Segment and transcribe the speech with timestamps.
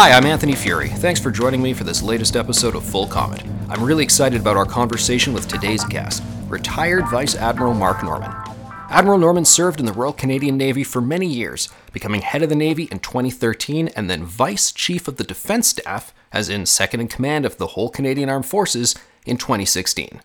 [0.00, 0.96] Hi, I'm Anthony Furey.
[0.98, 3.42] Thanks for joining me for this latest episode of Full Comment.
[3.68, 8.30] I'm really excited about our conversation with today's guest, retired Vice Admiral Mark Norman.
[8.90, 12.54] Admiral Norman served in the Royal Canadian Navy for many years, becoming head of the
[12.54, 17.08] Navy in 2013 and then Vice Chief of the Defense Staff, as in second in
[17.08, 18.94] command of the whole Canadian Armed Forces,
[19.26, 20.20] in 2016.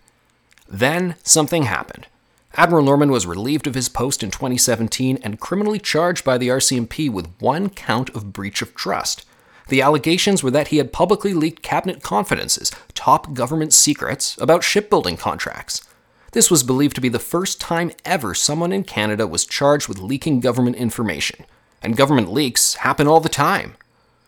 [0.68, 2.06] Then something happened.
[2.54, 7.10] Admiral Norman was relieved of his post in 2017 and criminally charged by the RCMP
[7.10, 9.24] with one count of breach of trust.
[9.68, 15.16] The allegations were that he had publicly leaked cabinet confidences, top government secrets, about shipbuilding
[15.16, 15.82] contracts.
[16.32, 20.00] This was believed to be the first time ever someone in Canada was charged with
[20.00, 21.46] leaking government information.
[21.82, 23.76] And government leaks happen all the time.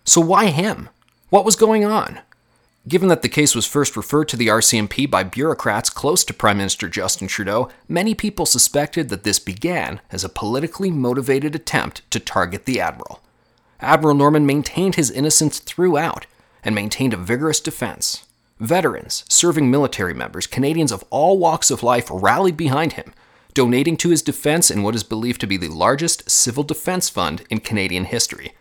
[0.05, 0.89] So why him?
[1.31, 2.21] What was going on?
[2.89, 6.59] Given that the case was first referred to the RCMP by bureaucrats close to Prime
[6.59, 12.21] Minister Justin Trudeau, many people suspected that this began as a politically motivated attempt to
[12.21, 13.21] target the Admiral.
[13.81, 16.27] Admiral Norman maintained his innocence throughout
[16.65, 18.25] and maintained a vigorous defense.
[18.59, 23.13] Veterans, serving military members, Canadians of all walks of life rallied behind him,
[23.53, 27.45] donating to his defense in what is believed to be the largest civil defense fund
[27.51, 28.53] in Canadian history.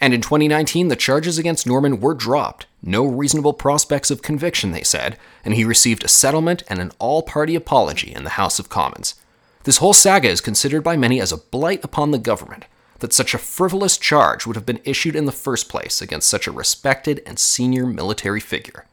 [0.00, 2.66] And in 2019, the charges against Norman were dropped.
[2.80, 7.22] No reasonable prospects of conviction, they said, and he received a settlement and an all
[7.22, 9.16] party apology in the House of Commons.
[9.64, 12.66] This whole saga is considered by many as a blight upon the government,
[13.00, 16.46] that such a frivolous charge would have been issued in the first place against such
[16.46, 18.86] a respected and senior military figure.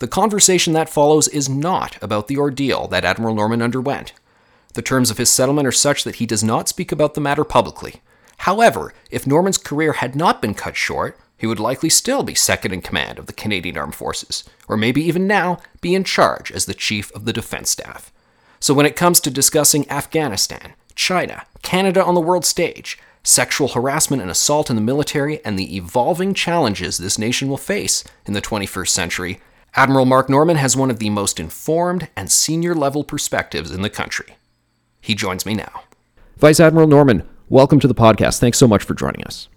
[0.00, 4.12] The conversation that follows is not about the ordeal that Admiral Norman underwent.
[4.74, 7.44] The terms of his settlement are such that he does not speak about the matter
[7.44, 8.00] publicly.
[8.38, 12.72] However, if Norman's career had not been cut short, he would likely still be second
[12.72, 16.64] in command of the Canadian Armed Forces, or maybe even now be in charge as
[16.64, 18.12] the Chief of the Defense Staff.
[18.58, 24.22] So when it comes to discussing Afghanistan, China, Canada on the world stage, sexual harassment
[24.22, 28.42] and assault in the military, and the evolving challenges this nation will face in the
[28.42, 29.40] 21st century,
[29.74, 33.90] Admiral Mark Norman has one of the most informed and senior level perspectives in the
[33.90, 34.36] country.
[35.00, 35.82] He joins me now.
[36.38, 38.40] Vice Admiral Norman, welcome to the podcast.
[38.40, 39.48] Thanks so much for joining us.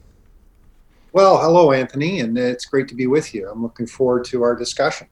[1.14, 3.50] Well, hello, Anthony, and it's great to be with you.
[3.50, 5.08] I'm looking forward to our discussion.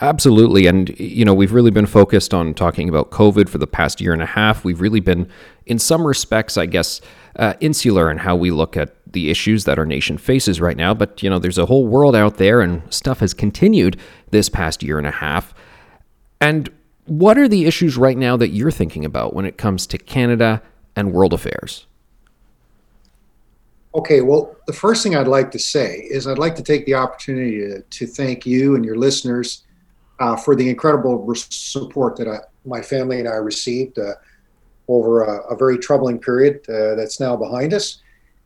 [0.00, 0.66] Absolutely.
[0.66, 4.12] And, you know, we've really been focused on talking about COVID for the past year
[4.12, 4.64] and a half.
[4.64, 5.28] We've really been,
[5.66, 7.00] in some respects, I guess,
[7.36, 10.94] uh, insular in how we look at the issues that our nation faces right now.
[10.94, 13.98] But, you know, there's a whole world out there and stuff has continued
[14.30, 15.52] this past year and a half.
[16.40, 16.70] And
[17.06, 20.62] what are the issues right now that you're thinking about when it comes to Canada
[20.94, 21.86] and world affairs?
[23.96, 26.94] Okay, well, the first thing I'd like to say is I'd like to take the
[26.94, 29.64] opportunity to, to thank you and your listeners
[30.20, 34.14] uh, for the incredible support that I, my family and I received uh,
[34.88, 38.00] over a, a, very troubling period uh, that's now behind us.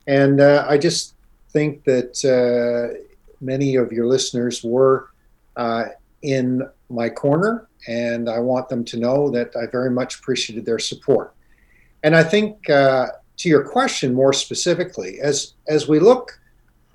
[0.07, 1.15] And uh, I just
[1.51, 2.97] think that uh,
[3.41, 5.09] many of your listeners were
[5.55, 5.85] uh,
[6.21, 10.79] in my corner, and I want them to know that I very much appreciated their
[10.79, 11.33] support.
[12.03, 16.39] And I think to your question more specifically, as as we look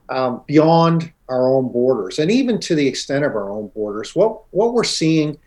[0.09, 4.15] um, beyond our own borders and even to the extent of our own borders.
[4.15, 5.39] What, what we're seeing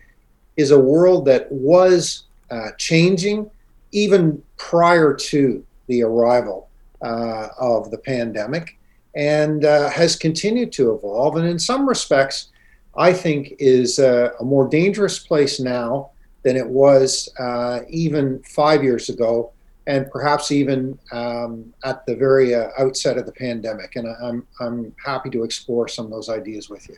[0.56, 3.50] is a world that was uh, changing
[3.92, 6.68] even prior to the arrival
[7.02, 8.78] uh, of the pandemic
[9.14, 11.36] and uh, has continued to evolve.
[11.36, 12.48] And in some respects,
[12.96, 16.10] I think is a, a more dangerous place now
[16.42, 19.51] than it was uh, even five years ago
[19.86, 23.96] and perhaps even um, at the very uh, outset of the pandemic.
[23.96, 26.96] And I'm, I'm happy to explore some of those ideas with you.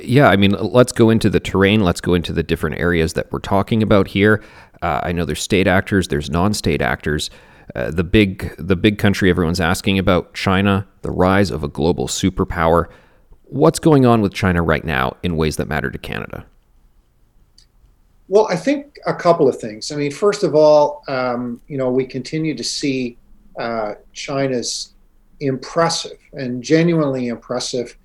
[0.00, 1.80] Yeah, I mean, let's go into the terrain.
[1.80, 4.42] Let's go into the different areas that we're talking about here.
[4.82, 7.30] Uh, I know there's state actors, there's non-state actors.
[7.74, 12.06] Uh, the big, the big country everyone's asking about, China, the rise of a global
[12.06, 12.86] superpower.
[13.44, 16.46] What's going on with China right now in ways that matter to Canada?
[18.28, 19.92] Well, I think a couple of things.
[19.92, 23.18] I mean, first of all, um, you know, we continue to see
[23.58, 24.94] uh, China's
[25.40, 27.96] impressive and genuinely impressive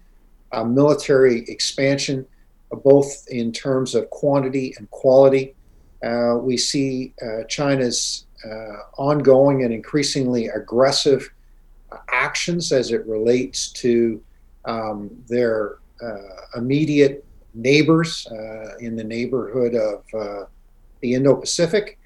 [0.51, 2.25] uh, military expansion,
[2.71, 5.55] uh, both in terms of quantity and quality.
[6.03, 11.31] Uh, we see uh, China's uh, ongoing and increasingly aggressive
[12.09, 14.21] actions as it relates to
[14.65, 15.77] um, their
[16.55, 17.25] immediate
[17.61, 20.45] neighbors uh, in the neighborhood of uh,
[21.01, 21.97] the Indo Pacific.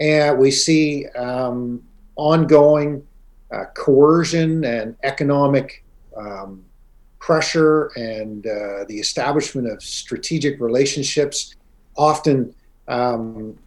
[0.00, 1.82] And we see um,
[2.16, 3.06] ongoing
[3.52, 5.84] uh, coercion and economic
[6.16, 6.64] um,
[7.18, 11.54] pressure and the establishment of strategic relationships,
[11.96, 12.54] often
[12.88, 13.58] um,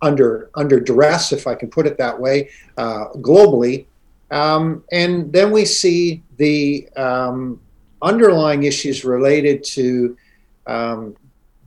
[0.00, 3.86] under, under duress, if I can put it that way, uh, globally.
[4.30, 7.60] Um, and then we see the um,
[8.02, 10.16] underlying issues related to
[10.66, 11.16] um,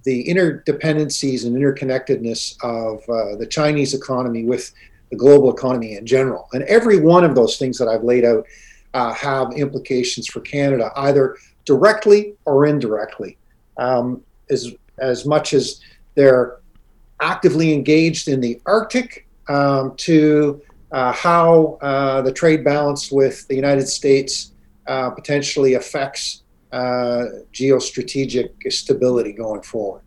[0.04, 4.72] the interdependencies and interconnectedness of uh, the Chinese economy with
[5.10, 6.48] the global economy in general.
[6.54, 8.46] And every one of those things that I've laid out
[8.94, 13.38] uh, have implications for Canada, either directly or indirectly.
[13.78, 15.82] Um, as, as much as
[16.16, 16.60] they're
[17.20, 20.62] actively engaged in the Arctic, um, to
[20.92, 24.51] uh, how uh, the trade balance with the United States
[24.88, 30.02] uh, potentially affects uh, geostrategic stability going forward.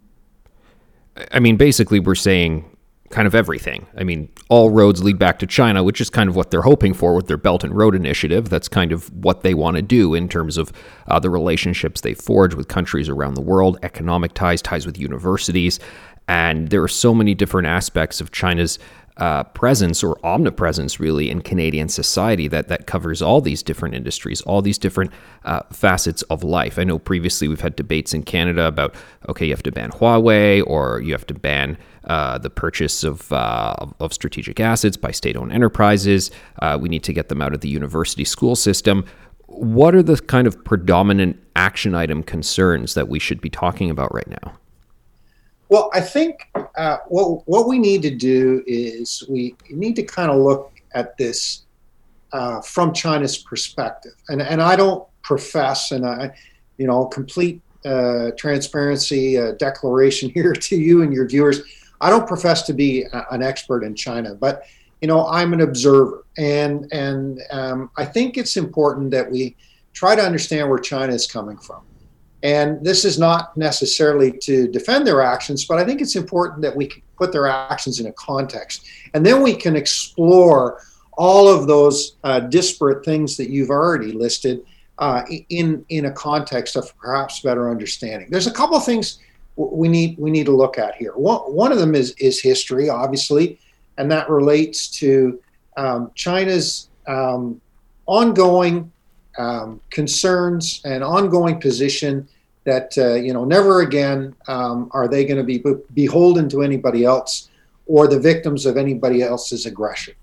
[1.30, 2.74] I mean, basically, we're saying
[3.10, 3.86] kind of everything.
[3.96, 6.94] I mean, all roads lead back to China, which is kind of what they're hoping
[6.94, 8.48] for with their Belt and Road Initiative.
[8.48, 10.72] That's kind of what they want to do in terms of
[11.06, 15.78] uh, the relationships they forge with countries around the world, economic ties, ties with universities.
[16.26, 18.78] And there are so many different aspects of China's
[19.16, 24.40] uh, presence or omnipresence really in Canadian society that that covers all these different industries,
[24.42, 25.12] all these different
[25.44, 26.78] uh, facets of life.
[26.78, 28.94] I know previously we've had debates in Canada about
[29.28, 33.32] okay, you have to ban Huawei or you have to ban uh, the purchase of,
[33.32, 36.30] uh, of strategic assets by state-owned enterprises.
[36.60, 39.06] Uh, we need to get them out of the university school system.
[39.46, 44.12] What are the kind of predominant action item concerns that we should be talking about
[44.12, 44.58] right now?
[45.74, 50.30] Well, I think uh, what what we need to do is we need to kind
[50.30, 51.64] of look at this
[52.32, 56.32] uh, from China's perspective, and and I don't profess, and I,
[56.78, 61.62] you know, complete uh, transparency uh, declaration here to you and your viewers.
[62.00, 64.62] I don't profess to be a, an expert in China, but
[65.00, 69.56] you know, I'm an observer, and and um, I think it's important that we
[69.92, 71.82] try to understand where China is coming from.
[72.44, 76.76] And this is not necessarily to defend their actions, but I think it's important that
[76.76, 78.86] we can put their actions in a context.
[79.14, 80.82] And then we can explore
[81.16, 84.60] all of those uh, disparate things that you've already listed
[84.98, 88.28] uh, in, in a context of perhaps better understanding.
[88.30, 89.20] There's a couple of things
[89.56, 91.12] we need, we need to look at here.
[91.12, 93.58] One, one of them is, is history, obviously,
[93.96, 95.40] and that relates to
[95.78, 97.60] um, China's um,
[98.06, 98.92] ongoing
[99.38, 102.28] um, concerns and ongoing position
[102.64, 105.62] that uh, you know never again um, are they going to be
[105.94, 107.48] beholden to anybody else
[107.86, 110.14] or the victims of anybody else's aggression.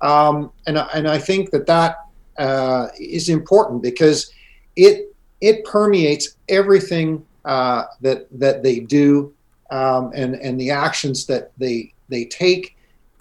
[0.00, 1.96] Um, and and I think that that
[2.38, 4.32] uh, is important because
[4.76, 9.32] it it permeates everything uh, that that they do
[9.70, 12.76] um, and and the actions that they they take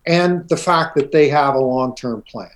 [0.06, 2.52] and the fact that they have a long term plan.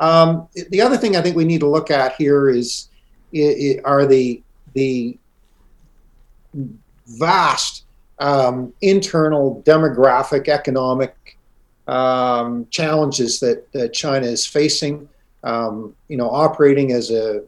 [0.00, 2.88] Um, the other thing I think we need to look at here is
[3.32, 4.42] it, are the
[4.74, 5.18] the
[7.06, 7.84] vast
[8.18, 11.36] um, internal demographic, economic
[11.86, 15.08] um, challenges that, that, China is facing.
[15.42, 17.42] Um, you know, operating as a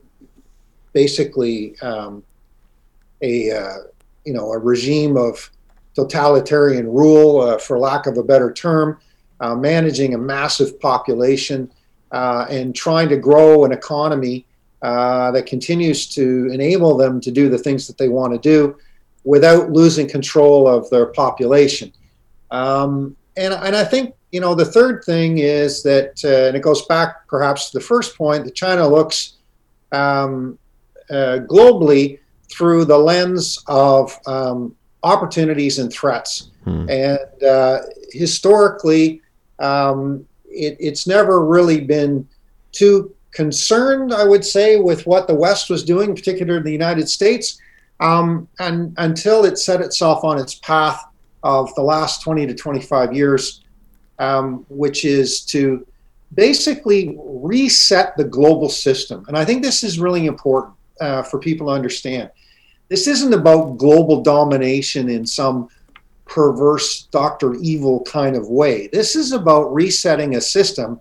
[0.93, 2.23] basically um,
[3.23, 3.77] a uh,
[4.25, 5.51] you know a regime of
[5.95, 8.99] totalitarian rule, uh, for lack of a better term,
[9.41, 11.71] uh, managing a massive population
[12.13, 14.47] uh, and trying to grow an economy
[14.83, 18.77] uh, that continues to enable them to do the things that they want to do
[19.25, 21.93] without losing control of their population.
[22.51, 26.63] Um, and, and I think, you know, the third thing is that, uh, and it
[26.63, 29.35] goes back perhaps to the first point, that China looks
[29.93, 30.59] um,
[31.11, 32.19] uh, globally
[32.51, 36.51] through the lens of um, opportunities and threats.
[36.65, 36.89] Hmm.
[36.91, 37.79] And uh,
[38.11, 39.23] historically,
[39.59, 42.29] um, it, it's never really been
[42.73, 47.09] too concerned, I would say, with what the West was doing, particularly in the United
[47.09, 47.59] States
[48.03, 51.05] um, and until it set itself on its path
[51.45, 53.63] of the last 20 to 25 years,
[54.19, 55.87] um, which is to
[56.35, 59.25] basically reset the global system.
[59.29, 62.31] And I think this is really important uh, for people to understand.
[62.89, 65.69] This isn't about global domination in some
[66.33, 67.55] perverse Dr.
[67.57, 68.89] Evil kind of way.
[68.89, 70.99] This is about resetting a system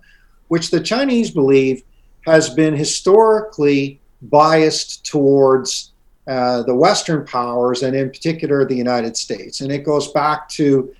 [0.48, 1.82] which the Chinese believe
[2.26, 5.92] has been historically biased towards
[6.28, 9.62] uh, the Western powers, and in particular the United States.
[9.62, 10.94] And it goes back to,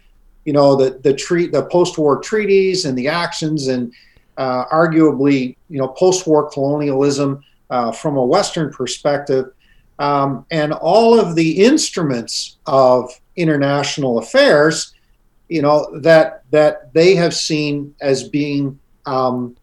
[0.46, 3.92] you know, the the treat the post-war treaties and the actions, and
[4.38, 9.52] uh, arguably, you know, post-war colonialism uh, from a Western perspective,
[9.98, 14.94] um, and all of the instruments of international affairs,
[15.48, 19.56] you know, that that they have seen as being um,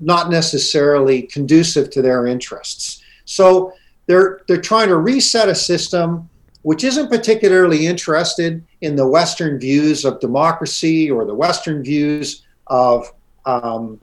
[0.00, 3.02] not necessarily conducive to their interests.
[3.24, 3.72] So
[4.06, 6.28] they're they're trying to reset a system
[6.62, 13.10] which isn't particularly interested in the Western views of democracy or the Western views of
[13.46, 14.00] um,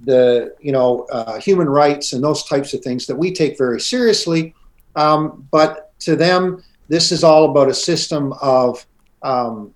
[0.00, 3.80] the you know uh, human rights and those types of things that we take very
[3.80, 4.54] seriously.
[4.96, 8.86] Um, but to them, this is all about a system of
[9.22, 9.74] um,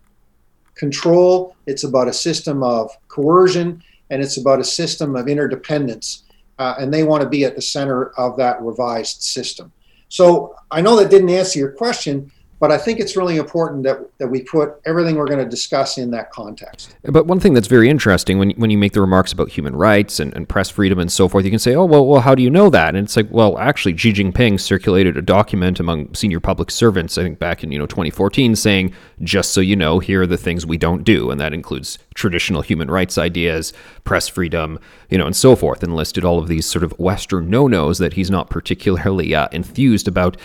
[0.74, 1.56] control.
[1.66, 6.24] It's about a system of coercion, and it's about a system of interdependence.
[6.58, 9.72] Uh, and they want to be at the center of that revised system.
[10.08, 13.98] So I know that didn't answer your question, but I think it's really important that,
[14.18, 16.96] that we put everything we're going to discuss in that context.
[17.02, 20.20] But one thing that's very interesting when, when you make the remarks about human rights
[20.20, 22.42] and, and press freedom and so forth, you can say, oh, well, well, how do
[22.42, 22.94] you know that?
[22.94, 27.22] And it's like, well, actually, Xi Jinping circulated a document among senior public servants, I
[27.22, 30.64] think back in you know 2014, saying, just so you know, here are the things
[30.64, 31.30] we don't do.
[31.30, 35.94] And that includes traditional human rights ideas, press freedom, you know, and so forth, and
[35.94, 40.08] listed all of these sort of Western no nos that he's not particularly uh, enthused
[40.08, 40.36] about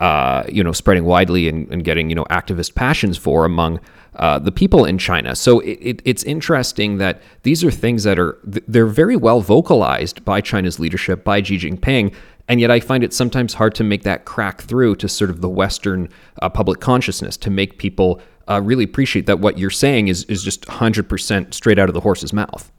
[0.00, 3.80] uh, you know, spreading widely and, and, getting, you know, activist passions for among
[4.16, 5.34] uh, the people in China.
[5.34, 10.24] So it, it, it's interesting that these are things that are, they're very well vocalized
[10.24, 12.14] by China's leadership, by Xi Jinping.
[12.48, 15.40] And yet I find it sometimes hard to make that crack through to sort of
[15.40, 16.08] the Western
[16.40, 20.42] uh, public consciousness to make people uh, really appreciate that what you're saying is, is
[20.42, 22.70] just 100% straight out of the horse's mouth.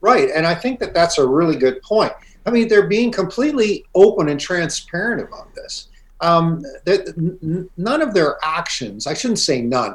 [0.00, 0.30] Right.
[0.34, 2.12] And I think that that's a really good point.
[2.44, 5.88] I mean, they're being completely open and transparent about this
[6.20, 7.14] um, that
[7.76, 9.94] none of their actions, I shouldn't say none,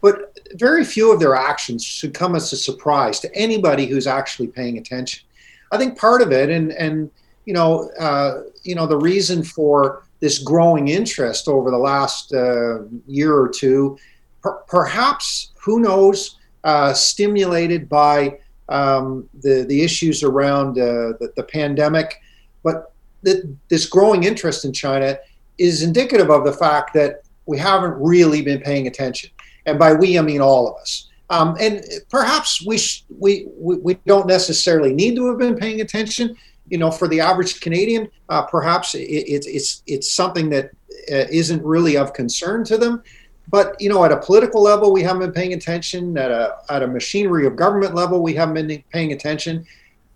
[0.00, 4.48] but very few of their actions should come as a surprise to anybody who's actually
[4.48, 5.24] paying attention.
[5.70, 7.10] I think part of it, and and
[7.46, 12.82] you know, uh, you know, the reason for this growing interest over the last uh,
[13.06, 13.98] year or two,
[14.42, 21.42] per- perhaps who knows, uh, stimulated by um, the the issues around uh, the, the
[21.42, 22.20] pandemic,
[22.62, 25.18] but the, this growing interest in China
[25.58, 29.30] is indicative of the fact that we haven't really been paying attention.
[29.66, 31.08] And by we, I mean all of us.
[31.30, 35.80] Um, and perhaps we, sh- we, we, we don't necessarily need to have been paying
[35.80, 36.36] attention.
[36.68, 40.70] You know, for the average Canadian, uh, perhaps it, it, it's it's something that
[41.12, 43.02] uh, not really of concern to them.
[43.48, 46.16] But you know, at a political level, we haven't been paying attention.
[46.16, 49.66] At a at a machinery of government level, we haven't been paying attention.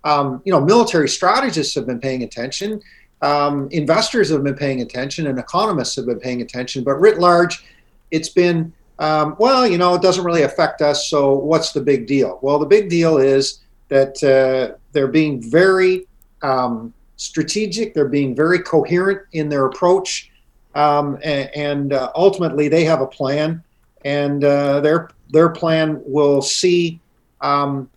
[0.05, 2.81] Um, you know, military strategists have been paying attention
[3.23, 7.65] um, investors have been paying attention and economists have been paying attention, but writ large,
[8.11, 12.07] it's been, um, well, you know, it doesn't really affect us, so what's the big
[12.07, 12.39] deal?
[12.43, 16.07] Well, the big deal is that uh, they're being very
[16.43, 20.31] um, strategic, they're being very coherent in their approach,
[20.77, 23.63] um, and, and uh, ultimately they have a plan,
[24.05, 27.01] and uh, their, their plan will see,
[27.41, 27.89] um,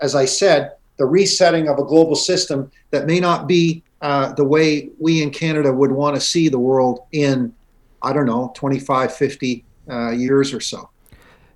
[0.00, 4.44] as I said, the resetting of a global system that may not be uh, the
[4.44, 7.54] way we in Canada would want to see the world in,
[8.02, 10.89] I don't know, 25, 50 uh, years or so.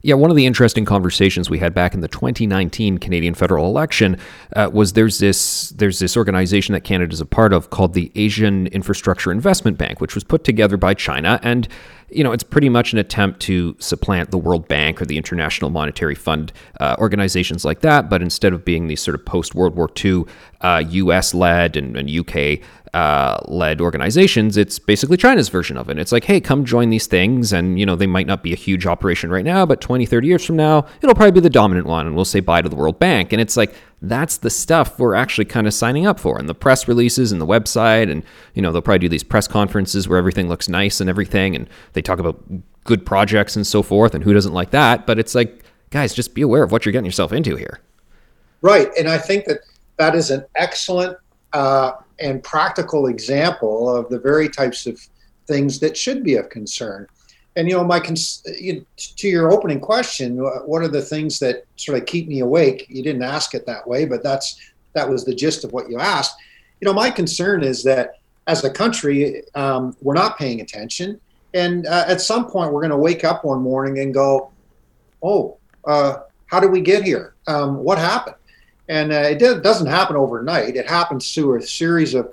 [0.04, 4.18] Yeah, one of the interesting conversations we had back in the 2019 Canadian federal election
[4.54, 8.12] uh, was there's this there's this organization that Canada is a part of called the
[8.14, 11.68] Asian Infrastructure Investment Bank, which was put together by China, and
[12.11, 15.70] you know it's pretty much an attempt to supplant the World Bank or the International
[15.70, 19.76] Monetary Fund uh, organizations like that, but instead of being these sort of post World
[19.76, 20.25] War II
[20.61, 21.34] uh, U.S.
[21.34, 22.61] led and, and UK
[22.94, 25.99] uh, led organizations, it's basically China's version of it.
[25.99, 27.52] It's like, hey, come join these things.
[27.52, 30.28] And, you know, they might not be a huge operation right now, but 20, 30
[30.28, 32.06] years from now, it'll probably be the dominant one.
[32.06, 33.32] And we'll say bye to the World Bank.
[33.32, 33.75] And it's like,
[34.11, 36.38] that's the stuff we're actually kind of signing up for.
[36.38, 38.11] And the press releases and the website.
[38.11, 38.23] And,
[38.54, 41.54] you know, they'll probably do these press conferences where everything looks nice and everything.
[41.54, 42.42] And they talk about
[42.84, 44.14] good projects and so forth.
[44.14, 45.06] And who doesn't like that?
[45.06, 47.80] But it's like, guys, just be aware of what you're getting yourself into here.
[48.62, 48.88] Right.
[48.99, 49.58] And I think that
[49.96, 51.16] that is an excellent
[51.52, 55.00] uh, and practical example of the very types of
[55.46, 57.06] things that should be of concern.
[57.56, 61.64] And you know, my cons- you, to your opening question, what are the things that
[61.76, 62.87] sort of keep me awake?
[62.88, 64.61] You didn't ask it that way, but that's
[64.94, 66.37] that was the gist of what you asked.
[66.80, 71.20] You know, my concern is that as a country, um, we're not paying attention,
[71.54, 74.50] and uh, at some point, we're going to wake up one morning and go,
[75.23, 77.34] "Oh, uh, how did we get here?
[77.46, 78.37] Um, what happened?"
[78.88, 80.76] And uh, it doesn't happen overnight.
[80.76, 82.32] It happens through a series of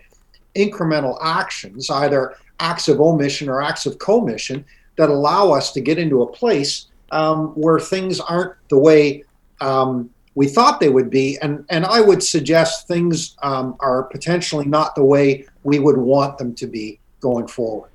[0.55, 4.65] incremental actions, either acts of omission or acts of commission,
[5.01, 9.23] that allow us to get into a place um, where things aren't the way
[9.59, 11.39] um, we thought they would be.
[11.41, 16.37] And, and I would suggest things um, are potentially not the way we would want
[16.37, 17.89] them to be going forward.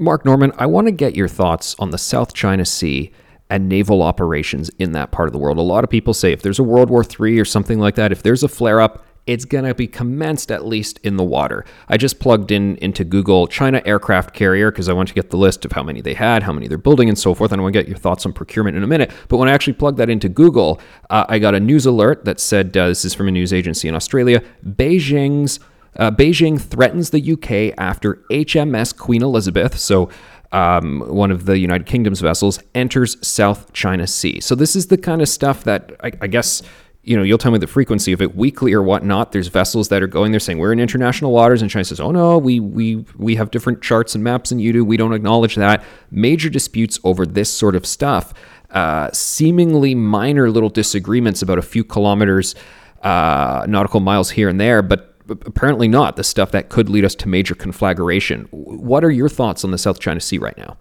[0.00, 3.12] Mark Norman, I want to get your thoughts on the South China Sea
[3.48, 5.56] and naval operations in that part of the world.
[5.56, 8.10] A lot of people say if there's a World War III or something like that,
[8.10, 11.64] if there's a flare up, it's going to be commenced at least in the water.
[11.88, 15.36] I just plugged in into Google China aircraft carrier because I want to get the
[15.36, 17.52] list of how many they had, how many they're building, and so forth.
[17.52, 19.10] And I want to get your thoughts on procurement in a minute.
[19.28, 22.40] But when I actually plugged that into Google, uh, I got a news alert that
[22.40, 25.60] said uh, this is from a news agency in Australia Beijing's.
[25.96, 30.08] Uh, Beijing threatens the UK after HMS Queen Elizabeth, so
[30.52, 34.40] um, one of the United Kingdom's vessels, enters South China Sea.
[34.40, 36.62] So this is the kind of stuff that I, I guess
[37.02, 39.32] you know, you'll tell me the frequency of it weekly or whatnot.
[39.32, 42.10] There's vessels that are going there saying we're in international waters, and China says, "Oh
[42.10, 44.84] no, we we we have different charts and maps than you do.
[44.84, 48.34] We don't acknowledge that." Major disputes over this sort of stuff,
[48.70, 52.54] uh, seemingly minor little disagreements about a few kilometers,
[53.02, 57.14] uh, nautical miles here and there, but apparently not the stuff that could lead us
[57.14, 58.46] to major conflagration.
[58.50, 60.76] What are your thoughts on the South China Sea right now?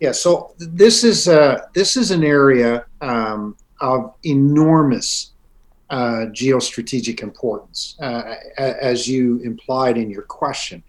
[0.00, 2.86] Yeah, so this is uh, this is an area.
[3.00, 5.32] Um, of enormous
[5.90, 10.82] uh, geostrategic importance, uh, as you implied in your question.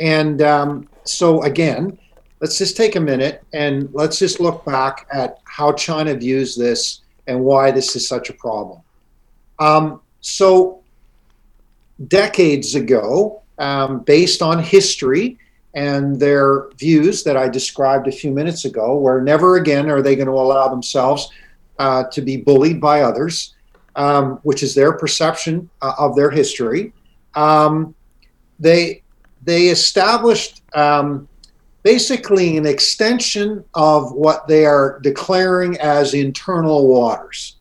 [0.00, 1.98] And um, so, again,
[2.40, 7.02] let's just take a minute and let's just look back at how China views this
[7.26, 8.80] and why this is such a problem.
[9.58, 10.82] Um, so,
[12.08, 15.38] decades ago, um, based on history
[15.74, 20.16] and their views that I described a few minutes ago, where never again are they
[20.16, 21.30] going to allow themselves
[21.78, 23.54] uh, to be bullied by others,
[23.96, 26.92] um, which is their perception uh, of their history.
[27.34, 27.94] Um,
[28.58, 29.02] they
[29.42, 31.28] they established um,
[31.82, 37.56] basically an extension of what they are declaring as internal waters,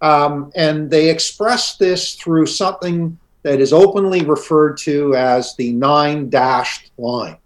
[0.00, 6.30] um, and they express this through something that is openly referred to as the nine
[6.30, 7.36] dashed line.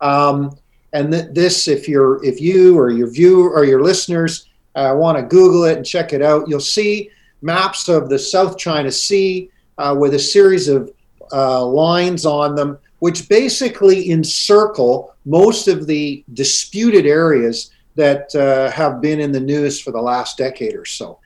[0.00, 0.58] Um,
[0.92, 5.18] and th- this, if you're, if you or your viewer or your listeners uh, want
[5.18, 7.10] to Google it and check it out, you'll see
[7.42, 10.90] maps of the South China Sea uh, with a series of
[11.32, 19.00] uh, lines on them, which basically encircle most of the disputed areas that uh, have
[19.00, 21.18] been in the news for the last decade or so.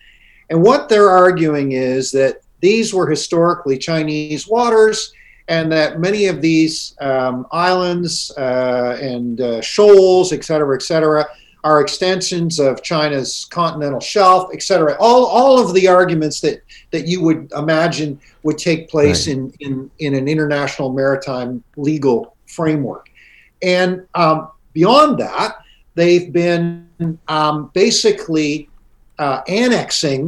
[0.51, 5.13] And what they're arguing is that these were historically Chinese waters
[5.49, 11.27] and that many of these um, islands uh, and uh, shoals, et cetera, et cetera,
[11.67, 14.97] are extensions of China's continental shelf, et cetera.
[15.01, 19.37] All, all of the arguments that, that you would imagine would take place right.
[19.37, 23.11] in, in, in an international maritime legal framework.
[23.63, 24.39] And um,
[24.75, 25.59] beyond that,
[25.97, 28.69] they've been um, basically
[29.19, 30.23] uh, annexing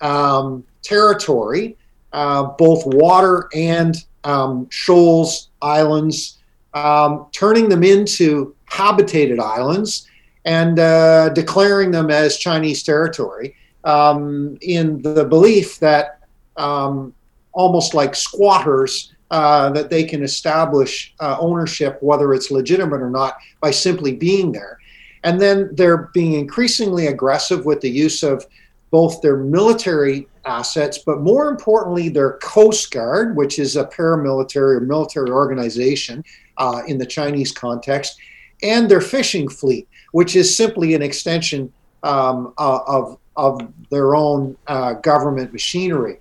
[0.00, 1.76] um, territory,
[2.12, 6.38] uh, both water and um, shoals, islands,
[6.72, 10.08] um, turning them into habitated islands
[10.44, 16.20] and uh, declaring them as Chinese territory um, in the belief that
[16.56, 17.14] um,
[17.52, 23.36] almost like squatters, uh, that they can establish uh, ownership, whether it's legitimate or not,
[23.60, 24.78] by simply being there.
[25.24, 28.46] And then they're being increasingly aggressive with the use of
[28.90, 34.80] both their military assets, but more importantly, their Coast Guard, which is a paramilitary or
[34.80, 36.22] military organization
[36.58, 38.20] uh, in the Chinese context,
[38.62, 41.72] and their fishing fleet which is simply an extension
[42.04, 46.20] um, of of their own uh, government machinery.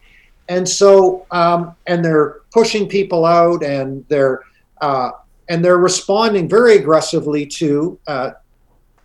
[0.49, 4.41] And so, um, and they're pushing people out, and they're
[4.81, 5.11] uh,
[5.47, 8.31] and they're responding very aggressively to uh,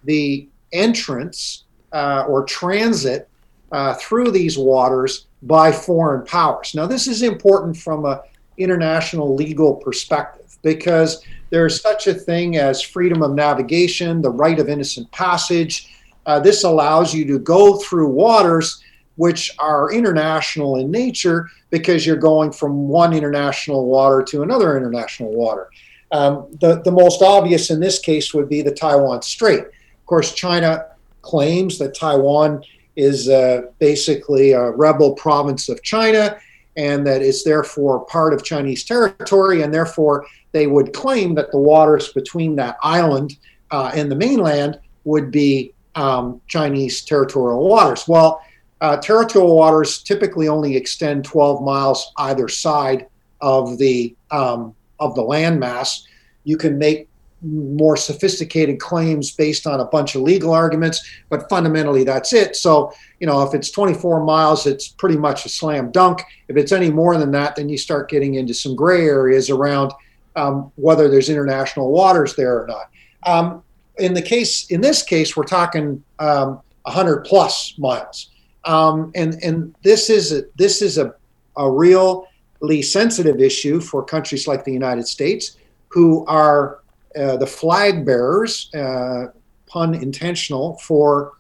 [0.04, 3.28] the entrance uh, or transit
[3.72, 6.74] uh, through these waters by foreign powers.
[6.74, 8.22] Now, this is important from a
[8.56, 14.68] international legal perspective because there's such a thing as freedom of navigation, the right of
[14.68, 15.94] innocent passage.
[16.26, 18.82] Uh, this allows you to go through waters
[19.16, 25.32] which are international in nature because you're going from one international water to another international
[25.32, 25.68] water.
[26.12, 29.60] Um, the, the most obvious in this case would be the Taiwan Strait.
[29.60, 30.86] Of course, China
[31.22, 32.62] claims that Taiwan
[32.94, 36.38] is uh, basically a rebel province of China
[36.76, 41.58] and that it's therefore part of Chinese territory, and therefore they would claim that the
[41.58, 43.36] waters between that island
[43.70, 48.06] uh, and the mainland would be um, Chinese territorial waters.
[48.06, 48.40] Well,
[48.80, 53.06] uh, territorial waters typically only extend 12 miles either side
[53.40, 56.02] of the um, of the landmass.
[56.44, 57.08] You can make
[57.42, 62.56] more sophisticated claims based on a bunch of legal arguments, but fundamentally that's it.
[62.56, 66.22] So, you know, if it's 24 miles, it's pretty much a slam dunk.
[66.48, 69.92] If it's any more than that, then you start getting into some gray areas around
[70.38, 72.90] um, whether there's international waters there or not.
[73.24, 73.62] Um,
[73.98, 78.30] in the case, in this case, we're talking um, 100 plus miles,
[78.64, 81.14] um, and and this is a, this is a,
[81.56, 85.56] a really sensitive issue for countries like the United States,
[85.88, 86.80] who are
[87.18, 89.26] uh, the flag bearers, uh,
[89.66, 91.32] pun intentional, for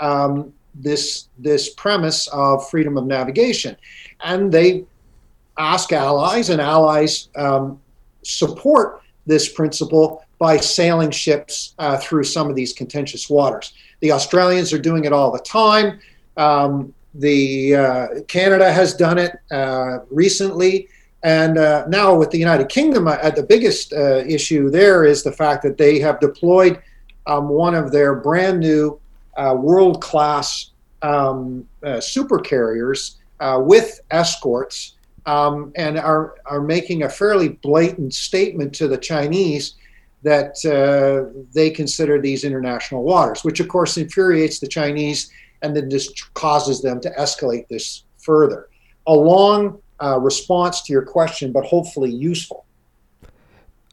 [0.00, 3.76] um, this this premise of freedom of navigation,
[4.24, 4.84] and they
[5.58, 7.78] ask allies, and allies um,
[8.26, 13.72] support this principle by sailing ships uh, through some of these contentious waters.
[14.00, 15.98] The Australians are doing it all the time.
[16.36, 20.88] Um, the uh, Canada has done it uh, recently,
[21.22, 25.32] and uh, now with the United Kingdom, uh, the biggest uh, issue there is the
[25.32, 26.80] fact that they have deployed
[27.26, 29.00] um, one of their brand new
[29.38, 30.70] world class
[31.02, 31.66] um,
[32.00, 34.95] super carriers with escorts.
[35.26, 39.74] Um, and are are making a fairly blatant statement to the Chinese
[40.22, 45.30] that uh, they consider these international waters, which of course infuriates the Chinese
[45.62, 48.68] and then just causes them to escalate this further.
[49.06, 52.64] A long uh, response to your question, but hopefully useful.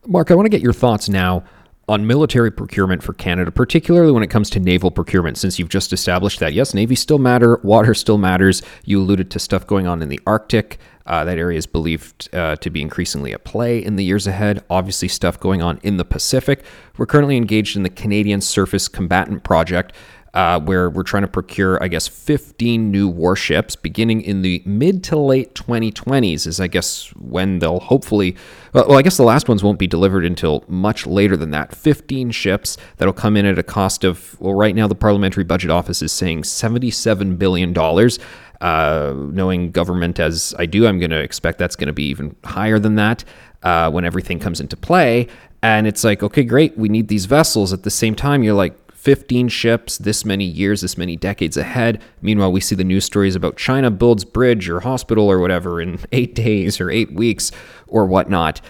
[0.05, 1.43] Mark, I want to get your thoughts now
[1.87, 5.91] on military procurement for Canada, particularly when it comes to naval procurement, since you've just
[5.91, 8.61] established that yes, Navy still matter, water still matters.
[8.85, 10.79] You alluded to stuff going on in the Arctic.
[11.05, 14.63] Uh, that area is believed uh, to be increasingly at play in the years ahead.
[14.69, 16.63] Obviously, stuff going on in the Pacific.
[16.97, 19.93] We're currently engaged in the Canadian Surface Combatant Project,
[20.33, 25.03] uh, where we're trying to procure, I guess, 15 new warships beginning in the mid
[25.05, 28.35] to late 2020s, is I guess when they'll hopefully.
[28.73, 31.75] Well, I guess the last ones won't be delivered until much later than that.
[31.75, 35.69] 15 ships that'll come in at a cost of, well, right now the Parliamentary Budget
[35.69, 37.73] Office is saying $77 billion.
[38.63, 42.34] Uh, knowing government as I do, I'm going to expect that's going to be even
[42.45, 43.26] higher than that
[43.62, 45.28] uh, when everything comes into play.
[45.62, 47.73] And it's like, okay, great, we need these vessels.
[47.73, 52.02] At the same time, you're like, 15 ships this many years, this many decades ahead.
[52.21, 55.99] Meanwhile, we see the news stories about China builds bridge or hospital or whatever in
[56.13, 57.52] eight days or eight weeks
[57.88, 58.62] or whatnot.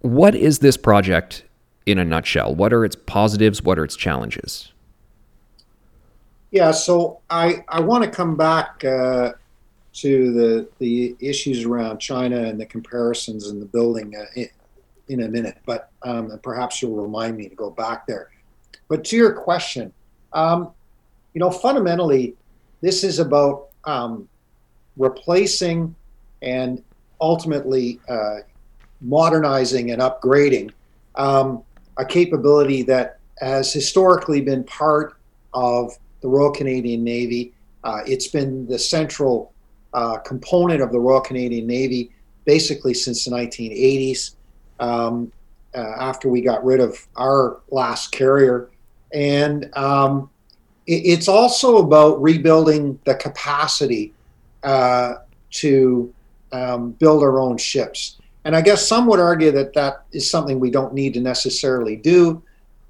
[0.00, 1.44] What is this project
[1.86, 2.56] in a nutshell?
[2.56, 3.62] What are its positives?
[3.62, 4.72] What are its challenges?
[6.54, 9.32] Yeah, so I, I want to come back uh,
[9.94, 14.48] to the the issues around China and the comparisons and the building uh, in,
[15.08, 18.30] in, a minute, but um, perhaps you'll remind me to go back there.
[18.86, 19.92] But to your question,
[20.32, 20.70] um,
[21.32, 22.36] you know, fundamentally,
[22.82, 24.28] this is about um,
[24.96, 25.92] replacing
[26.40, 26.84] and
[27.20, 28.36] ultimately uh,
[29.00, 30.70] modernizing and upgrading
[31.16, 31.64] um,
[31.96, 35.16] a capability that has historically been part
[35.52, 37.52] of the Royal Canadian Navy.
[37.84, 39.52] Uh, it's been the central
[39.92, 42.10] uh, component of the Royal Canadian Navy
[42.46, 44.34] basically since the 1980s.
[44.80, 45.30] Um,
[45.74, 48.70] uh, after we got rid of our last carrier,
[49.12, 50.30] and um,
[50.86, 54.14] it, it's also about rebuilding the capacity
[54.62, 55.16] uh,
[55.50, 56.12] to
[56.52, 58.18] um, build our own ships.
[58.44, 61.96] And I guess some would argue that that is something we don't need to necessarily
[61.96, 62.42] do.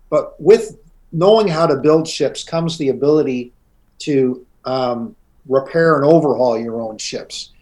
[0.08, 0.78] But with
[1.14, 3.52] knowing how to build ships comes the ability
[4.00, 5.14] to um,
[5.48, 7.52] repair and overhaul your own ships.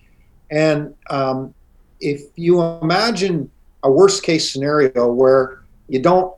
[0.50, 1.54] And um,
[2.00, 3.50] if you imagine
[3.82, 6.34] a worst case scenario where you don't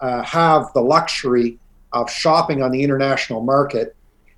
[0.00, 1.58] uh, have the luxury
[1.92, 3.94] of shopping on the international market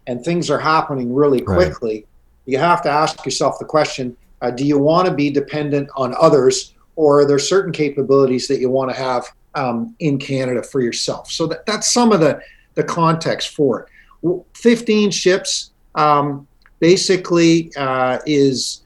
[0.09, 2.07] and things are happening really quickly, right.
[2.47, 6.15] you have to ask yourself the question uh, do you want to be dependent on
[6.21, 10.81] others, or are there certain capabilities that you want to have um, in Canada for
[10.81, 11.31] yourself?
[11.31, 12.40] So that, that's some of the,
[12.75, 13.81] the context for
[14.23, 14.45] it.
[14.55, 16.47] 15 ships um,
[16.79, 18.83] basically uh, is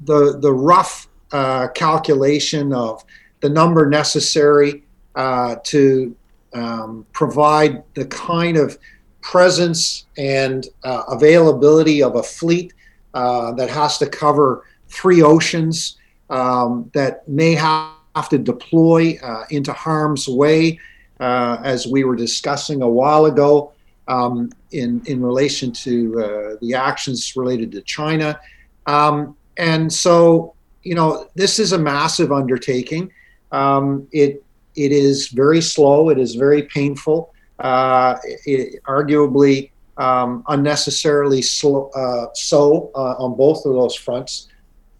[0.00, 3.04] the, the rough uh, calculation of
[3.40, 4.82] the number necessary
[5.14, 6.16] uh, to
[6.54, 8.78] um, provide the kind of
[9.20, 12.72] presence and uh, availability of a fleet
[13.14, 15.98] uh, that has to cover three oceans
[16.30, 17.92] um, that may have
[18.30, 20.78] to deploy uh, into harm's way,
[21.20, 23.72] uh, as we were discussing a while ago
[24.08, 28.38] um, in, in relation to uh, the actions related to China.
[28.86, 33.12] Um, and so, you know, this is a massive undertaking.
[33.52, 34.42] Um, it
[34.74, 36.08] it is very slow.
[36.08, 37.34] It is very painful.
[37.58, 44.48] Uh, it, arguably um, unnecessarily slow, uh, so uh, on both of those fronts.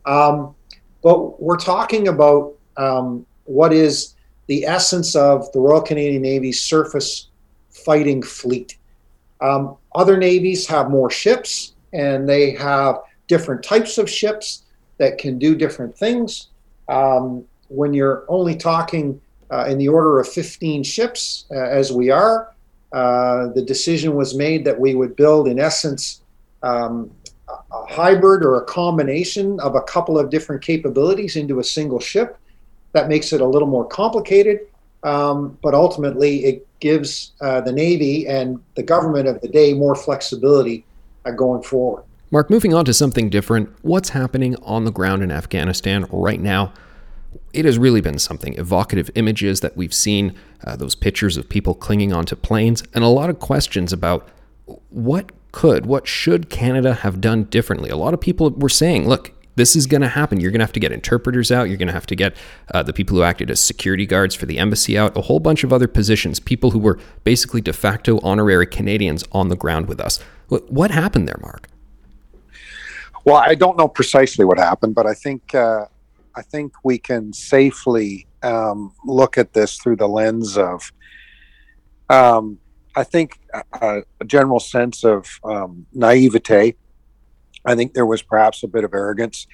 [0.04, 0.54] Um,
[1.02, 4.14] but we're talking about um, what is
[4.46, 7.28] the essence of the Royal Canadian Navy's surface
[7.70, 8.76] fighting fleet.
[9.40, 12.96] Um, other navies have more ships and they have
[13.28, 14.64] different types of ships
[14.98, 16.48] that can do different things.
[16.88, 22.10] Um, when you're only talking uh, in the order of 15 ships, uh, as we
[22.10, 22.54] are.
[22.92, 26.20] Uh, the decision was made that we would build, in essence,
[26.62, 27.10] um,
[27.48, 32.38] a hybrid or a combination of a couple of different capabilities into a single ship.
[32.92, 34.60] That makes it a little more complicated,
[35.02, 39.94] um, but ultimately it gives uh, the Navy and the government of the day more
[39.94, 40.84] flexibility
[41.24, 42.04] uh, going forward.
[42.30, 46.72] Mark, moving on to something different, what's happening on the ground in Afghanistan right now?
[47.52, 48.54] It has really been something.
[48.58, 53.08] Evocative images that we've seen, uh, those pictures of people clinging onto planes, and a
[53.08, 54.28] lot of questions about
[54.88, 57.90] what could, what should Canada have done differently?
[57.90, 60.40] A lot of people were saying, look, this is going to happen.
[60.40, 61.68] You're going to have to get interpreters out.
[61.68, 62.36] You're going to have to get
[62.72, 65.64] uh, the people who acted as security guards for the embassy out, a whole bunch
[65.64, 70.00] of other positions, people who were basically de facto honorary Canadians on the ground with
[70.00, 70.18] us.
[70.48, 71.68] What happened there, Mark?
[73.24, 75.86] Well, I don't know precisely what happened, but I think uh,
[76.34, 80.92] I think we can safely um, look at this through the lens of
[82.10, 82.58] um,
[82.94, 83.38] I think
[83.80, 86.74] a, a general sense of um, naivete.
[87.64, 89.46] I think there was perhaps a bit of arrogance.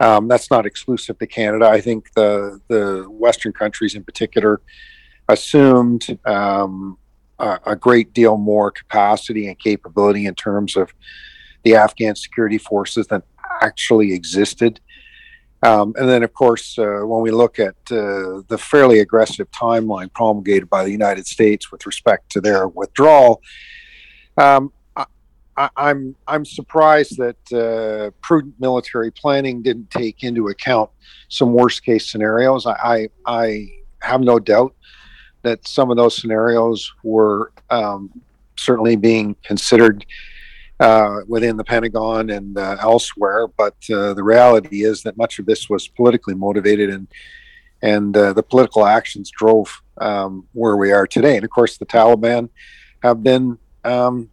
[0.00, 1.66] Um, that's not exclusive to Canada.
[1.68, 4.60] I think the the Western countries in particular
[5.28, 6.98] assumed um,
[7.38, 10.92] a, a, great deal more capacity and capability in terms of
[11.62, 13.22] the Afghan security forces than
[13.62, 14.80] actually existed.
[15.62, 20.12] Um, and then, of course, uh, when we look at uh, the fairly aggressive timeline
[20.12, 23.42] promulgated by the United States with respect to their withdrawal,
[24.38, 24.72] um,
[25.60, 30.90] I, am I'm, I'm surprised that uh, prudent military planning didn't take into account
[31.28, 32.66] some worst case scenarios.
[32.66, 34.74] I, I, I have no doubt
[35.42, 38.10] that some of those scenarios were um,
[38.56, 40.06] certainly being considered
[40.78, 43.46] uh, within the Pentagon and uh, elsewhere.
[43.46, 47.06] But uh, the reality is that much of this was politically motivated, and
[47.82, 51.36] and uh, the political actions drove um, where we are today.
[51.36, 52.48] And of course, the Taliban
[53.02, 54.28] have been um,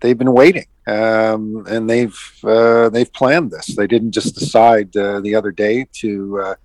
[0.00, 0.66] they've been waiting.
[0.86, 3.66] Um, and they've uh, they've planned this.
[3.66, 6.56] They didn't just decide the other day to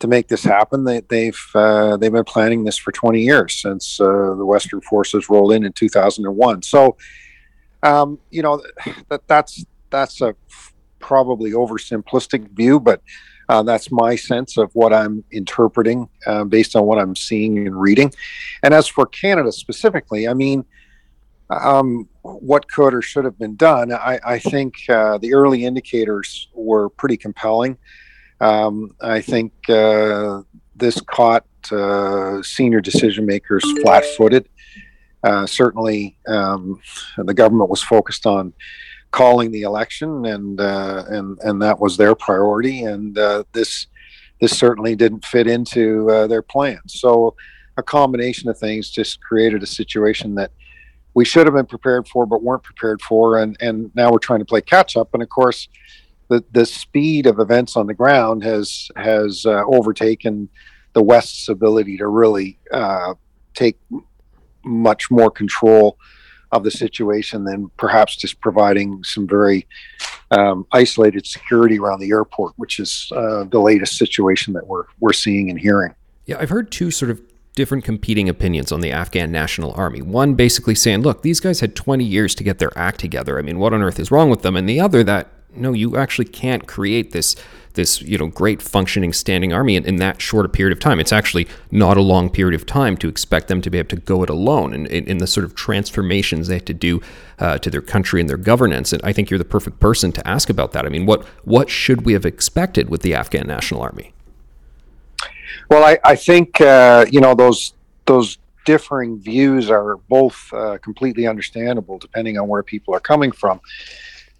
[0.00, 0.84] to make this happen.
[0.84, 5.28] They, they've uh, they've been planning this for 20 years since uh, the Western forces
[5.28, 6.62] rolled in in 2001.
[6.62, 6.96] So
[7.82, 8.62] um, you know
[9.08, 10.34] that that's that's a
[10.98, 13.02] probably oversimplistic view, but
[13.48, 17.80] uh, that's my sense of what I'm interpreting uh, based on what I'm seeing and
[17.80, 18.12] reading.
[18.62, 20.64] And as for Canada specifically, I mean,
[21.50, 23.92] um, what could or should have been done?
[23.92, 27.78] I, I think uh, the early indicators were pretty compelling.
[28.40, 30.42] Um, I think uh,
[30.76, 34.48] this caught uh, senior decision makers flat footed.
[35.24, 36.80] Uh, certainly, um,
[37.16, 38.52] the government was focused on
[39.10, 42.84] calling the election, and uh, and and that was their priority.
[42.84, 43.88] And uh, this
[44.40, 47.00] this certainly didn't fit into their plans.
[47.00, 47.34] So,
[47.76, 50.52] a combination of things just created a situation that
[51.18, 54.38] we should have been prepared for, but weren't prepared for, and and now we're trying
[54.38, 55.08] to play catch up.
[55.14, 55.68] And of course,
[56.28, 60.48] the the speed of events on the ground has has uh, overtaken
[60.92, 63.14] the West's ability to really uh,
[63.54, 63.76] take
[64.64, 65.98] much more control
[66.52, 69.66] of the situation than perhaps just providing some very
[70.30, 75.12] um, isolated security around the airport, which is uh, the latest situation that we're we're
[75.12, 75.92] seeing and hearing.
[76.26, 77.20] Yeah, I've heard two sort of
[77.58, 80.00] different competing opinions on the Afghan National Army.
[80.00, 83.36] One basically saying, look, these guys had 20 years to get their act together.
[83.36, 84.54] I mean, what on earth is wrong with them?
[84.56, 87.34] And the other that no, you actually can't create this
[87.74, 91.00] this you know great functioning standing army in, in, that short a period of time.
[91.00, 93.96] It's actually not a long period of time to expect them to be able to
[93.96, 97.00] go it alone and in, in, the sort of transformations they have to do
[97.40, 98.92] uh, to their country and their governance.
[98.92, 100.86] And I think you're the perfect person to ask about that.
[100.86, 104.12] I mean, what what should we have expected with the Afghan National Army?
[105.70, 107.74] Well, I, I think uh, you know those
[108.06, 113.60] those differing views are both uh, completely understandable depending on where people are coming from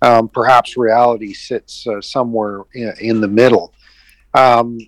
[0.03, 3.73] um, perhaps reality sits uh, somewhere in, in, the middle.
[4.35, 4.79] Um,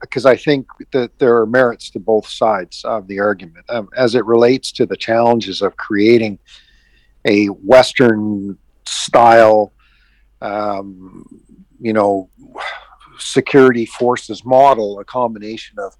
[0.00, 3.90] because I, I, think that there are merits to both sides of the argument um,
[3.94, 6.38] as it relates to the challenges of creating
[7.26, 9.72] a Western style,
[10.40, 11.26] um,
[11.78, 12.30] you know,
[13.18, 15.94] security forces model, a combination of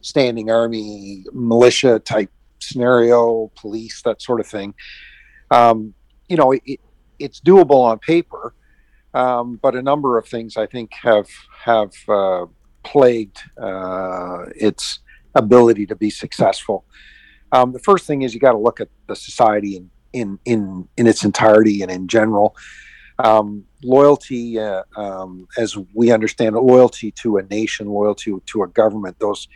[0.00, 4.74] standing army, militia type scenario, police, that sort of thing.
[5.50, 5.94] Um,
[6.28, 6.80] you know, it,
[7.18, 8.54] it's doable on paper,
[9.14, 11.28] um, but a number of things I think have
[11.64, 12.46] have uh,
[12.82, 15.00] plagued uh, its
[15.34, 16.84] ability to be successful.
[17.52, 20.88] Um, the first thing is you got to look at the society in in in
[20.96, 22.56] in its entirety and in general.
[23.20, 29.18] Um, loyalty, uh, um, as we understand loyalty to a nation, loyalty to a government,
[29.18, 29.48] those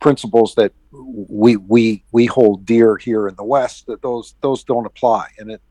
[0.00, 4.86] principles that we we we hold dear here in the West, that those those don't
[4.86, 5.62] apply, and it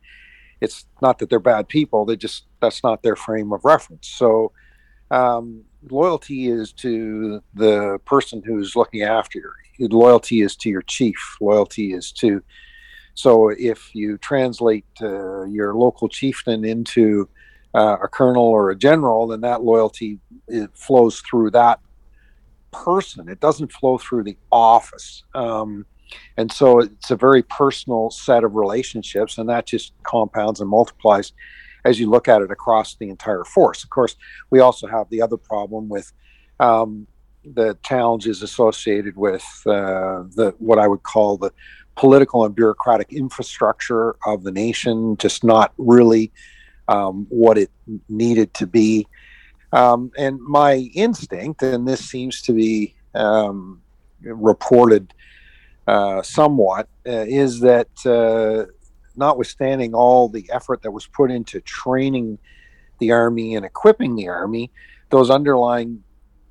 [0.60, 4.08] it's not that they're bad people; they just that's not their frame of reference.
[4.08, 4.52] So,
[5.12, 9.88] um, loyalty is to the person who's looking after you.
[9.88, 11.38] Loyalty is to your chief.
[11.40, 12.42] Loyalty is to
[13.16, 17.30] so if you translate uh, your local chieftain into
[17.76, 20.20] uh, a colonel or a general, then that loyalty
[20.74, 21.80] flows through that
[22.72, 23.28] person.
[23.28, 25.24] It doesn't flow through the office.
[25.34, 25.86] Um,
[26.38, 31.34] and so it's a very personal set of relationships, and that just compounds and multiplies
[31.84, 33.84] as you look at it across the entire force.
[33.84, 34.16] Of course,
[34.52, 36.12] we also have the other problem with
[36.60, 37.08] um,
[37.44, 41.52] the challenges associated with uh, the what I would call the
[41.96, 46.32] political and bureaucratic infrastructure of the nation, just not really
[46.88, 47.72] um, what it
[48.10, 49.08] needed to be.
[49.72, 53.82] Um, and my instinct, and this seems to be um,
[54.22, 55.14] reported
[55.88, 58.72] uh, somewhat, uh, is that uh,
[59.16, 62.38] notwithstanding all the effort that was put into training
[63.00, 64.72] the army and equipping the army,
[65.10, 66.04] those underlying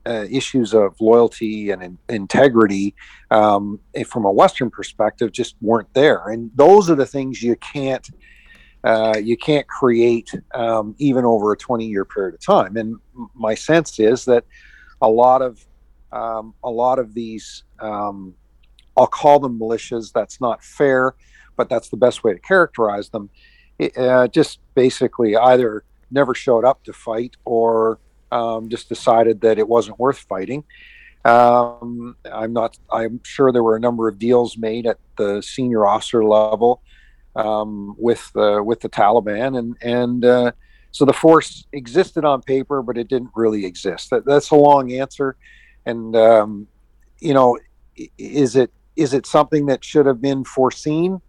[0.06, 2.94] uh, issues of loyalty and in, integrity
[3.30, 6.28] um, eh, from a Western perspective just weren't there.
[6.28, 8.06] And those are the things you can't
[8.84, 12.76] uh, you can't create um, even over a 20 year period of time.
[12.76, 12.96] And
[13.34, 14.44] my sense is that
[15.00, 15.64] a lot of
[16.12, 18.34] um, a lot of these um,
[18.96, 20.12] I'll call them militias.
[20.12, 21.14] That's not fair,
[21.56, 23.30] but that's the best way to characterize them.
[23.78, 27.98] It, uh, just basically either never showed up to fight or
[28.30, 30.62] um, just decided that it wasn't worth fighting.
[31.24, 32.78] Um, I'm not.
[32.92, 36.82] I'm sure there were a number of deals made at the senior officer level
[37.36, 40.52] um, with the with the Taliban, and and uh,
[40.90, 44.10] so the force existed on paper, but it didn't really exist.
[44.10, 45.36] That, that's a long answer,
[45.86, 46.68] and um,
[47.20, 47.58] you know,
[48.18, 51.20] is it is it something that should have been foreseen?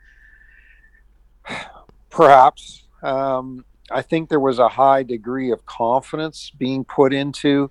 [2.10, 2.84] Perhaps.
[3.04, 7.70] Um, I think there was a high degree of confidence being put into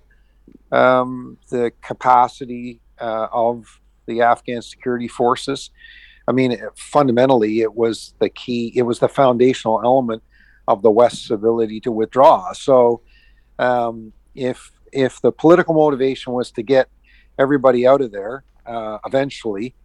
[0.71, 5.71] um, the capacity uh, of the Afghan security forces.
[6.27, 10.23] I mean, fundamentally, it was the key, it was the foundational element
[10.67, 12.53] of the West's ability to withdraw.
[12.53, 13.01] So,
[13.59, 16.89] um, if if the political motivation was to get
[17.37, 19.75] everybody out of there uh, eventually,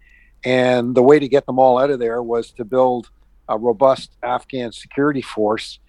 [0.45, 3.11] and the way to get them all out of there was to build
[3.49, 5.81] a robust Afghan security force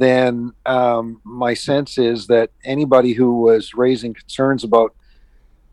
[0.00, 4.94] then um, my sense is that anybody who was raising concerns about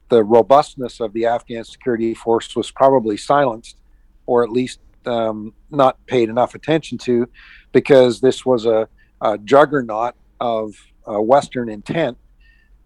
[0.10, 3.78] the robustness of the Afghan security force was probably silenced
[4.28, 7.28] or at least um, not paid enough attention to
[7.72, 8.88] because this was a,
[9.22, 10.76] a juggernaut of
[11.10, 12.18] uh, Western intent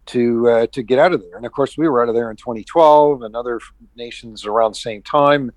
[0.06, 1.36] to uh, to get out of there.
[1.36, 3.60] And of course, we were out of there in 2012, and other
[3.96, 5.52] nations around the same time.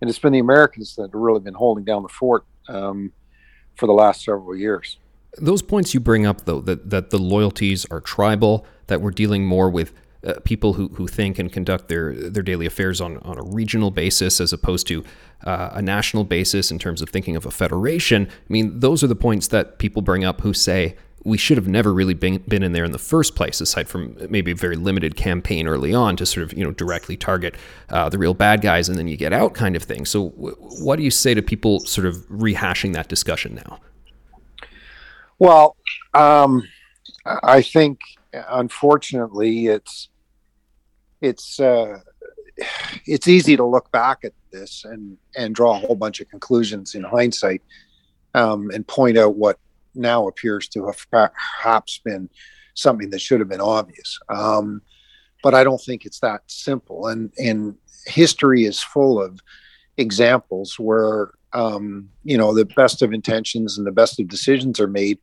[0.00, 3.12] And it's been the Americans that have really been holding down the fort um,
[3.76, 4.98] for the last several years.
[5.38, 9.44] Those points you bring up, though, that, that the loyalties are tribal, that we're dealing
[9.44, 9.92] more with
[10.24, 13.90] uh, people who, who think and conduct their their daily affairs on, on a regional
[13.90, 15.04] basis as opposed to
[15.44, 18.26] uh, a national basis in terms of thinking of a federation.
[18.28, 21.68] I mean, those are the points that people bring up who say we should have
[21.68, 24.76] never really been, been in there in the first place, aside from maybe a very
[24.76, 27.54] limited campaign early on to sort of you know directly target
[27.90, 30.04] uh, the real bad guys and then you get out kind of thing.
[30.04, 33.80] So, w- what do you say to people sort of rehashing that discussion now?
[35.38, 35.76] Well,
[36.14, 36.66] um,
[37.24, 38.00] I think
[38.32, 40.08] unfortunately it's
[41.20, 41.98] it's uh,
[43.06, 46.94] it's easy to look back at this and and draw a whole bunch of conclusions
[46.94, 47.62] in hindsight
[48.34, 49.58] um, and point out what
[49.94, 52.28] now appears to have perhaps been
[52.74, 54.18] something that should have been obvious.
[54.28, 54.82] Um,
[55.42, 57.06] but I don't think it's that simple.
[57.06, 59.40] And and history is full of
[59.96, 64.88] examples where um, you know the best of intentions and the best of decisions are
[64.88, 65.18] made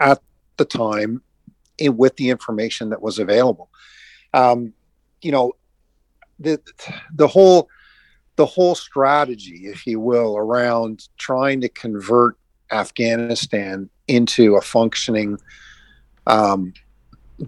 [0.00, 0.20] at
[0.56, 1.22] the time
[1.80, 3.70] with the information that was available
[4.34, 4.72] um,
[5.22, 5.52] you know
[6.38, 6.60] the
[7.14, 7.68] the whole
[8.36, 12.36] the whole strategy if you will around trying to convert
[12.70, 15.38] afghanistan into a functioning
[16.26, 16.72] um,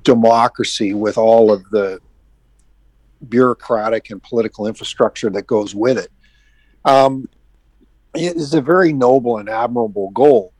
[0.03, 2.01] democracy with all of the
[3.29, 6.11] bureaucratic and political infrastructure that goes with it
[6.85, 7.29] um,
[8.14, 10.53] is a very noble and admirable goal.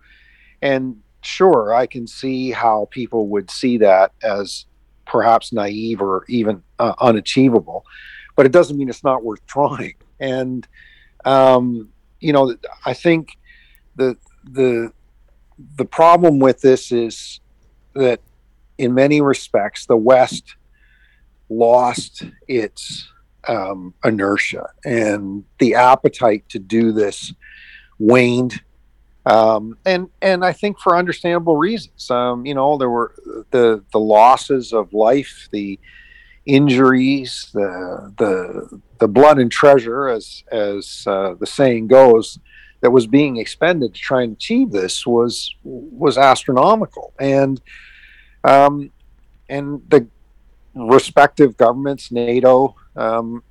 [0.61, 4.67] And sure, I can see how people would see that as
[5.07, 7.85] perhaps naive or even uh, unachievable,
[8.37, 9.95] but it doesn't mean it's not worth trying.
[10.21, 10.67] And
[11.25, 11.91] um,
[12.21, 13.39] you know, I think
[13.97, 14.93] the the
[15.77, 17.41] the problem with this is
[17.95, 18.21] that
[18.79, 20.57] in many respects the West
[21.49, 23.11] lost its
[23.47, 27.33] um, inertia and the appetite to do this
[27.99, 28.61] waned
[29.29, 32.11] um, and and I think for understandable reasons.
[32.11, 33.15] Um, you know, there were
[33.51, 35.79] the the losses of life, the
[36.47, 42.39] injuries, the the the blood and treasure, as as uh, the saying goes,
[42.81, 47.61] that was being expended to try and achieve this was was astronomical, and
[48.45, 48.91] um,
[49.51, 50.07] and the
[50.75, 53.43] respective governments, NATO, um,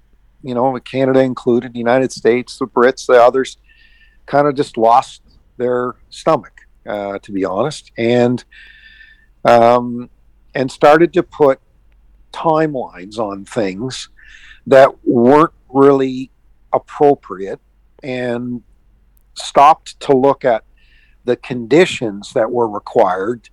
[0.42, 3.58] you know, Canada included, the United States, the Brits, the others,
[4.26, 5.22] kind of just lost
[5.58, 8.44] their stomach, uh, to be honest, and
[9.46, 10.10] um,
[10.56, 11.60] and started to put
[12.34, 14.10] timelines on things
[14.66, 16.32] that weren't really
[16.74, 17.60] appropriate,
[18.04, 18.62] and
[19.36, 20.64] stopped to look at
[21.26, 23.50] the conditions that were required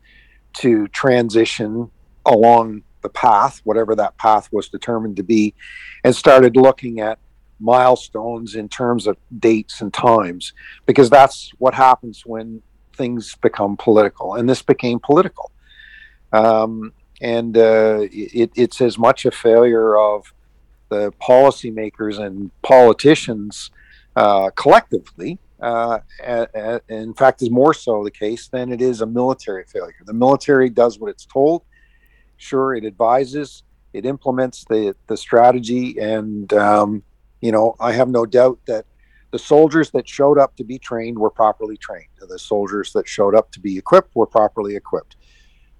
[0.54, 1.90] to transition
[2.26, 5.54] along the path, whatever that path was determined to be,
[6.04, 7.18] and started looking at
[7.64, 10.52] milestones in terms of dates and times,
[10.86, 12.62] because that's what happens when
[12.96, 14.34] things become political.
[14.34, 15.50] And this became political.
[16.32, 20.32] Um, and uh, it, it's as much a failure of
[20.90, 23.70] the policymakers and politicians
[24.16, 25.38] uh, collectively.
[25.60, 25.98] Uh,
[26.88, 30.02] in fact, is more so the case than it is a military failure.
[30.04, 31.62] The military does what it's told.
[32.36, 33.62] Sure, it advises,
[33.92, 37.02] it implements the the strategy, and um,
[37.40, 38.86] you know, I have no doubt that
[39.30, 42.08] the soldiers that showed up to be trained were properly trained.
[42.20, 45.16] The soldiers that showed up to be equipped were properly equipped.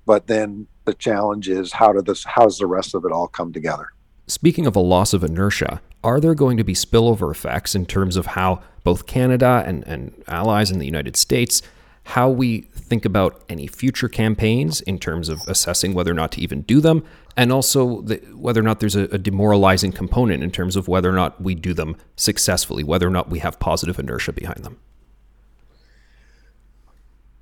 [0.06, 3.28] But then the challenge is how do this how does the rest of it all
[3.28, 3.92] come together?
[4.26, 8.16] Speaking of a loss of inertia, are there going to be spillover effects in terms
[8.16, 11.62] of how both Canada and, and allies in the United States
[12.04, 16.40] how we think about any future campaigns in terms of assessing whether or not to
[16.40, 17.02] even do them,
[17.36, 21.08] and also the, whether or not there's a, a, demoralizing component in terms of whether
[21.08, 24.78] or not we do them successfully, whether or not we have positive inertia behind them.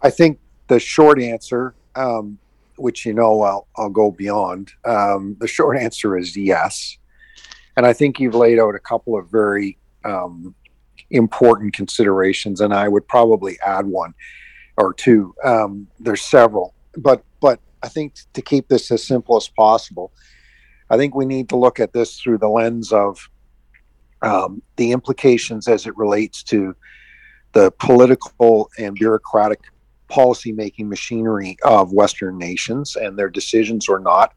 [0.00, 0.38] I think
[0.68, 2.38] the short answer, um,
[2.76, 6.98] which you know I'll, I'll go beyond, um, the short answer is yes.
[7.76, 10.54] And I think you've laid out a couple of very um,
[11.10, 14.14] important considerations, and I would probably add one
[14.76, 15.34] or two.
[15.44, 20.12] Um, there's several, but but I think to keep this as simple as possible,
[20.90, 23.28] I think we need to look at this through the lens of
[24.22, 26.74] um, the implications as it relates to
[27.52, 29.60] the political and bureaucratic
[30.08, 34.34] policy-making machinery of Western nations and their decisions or not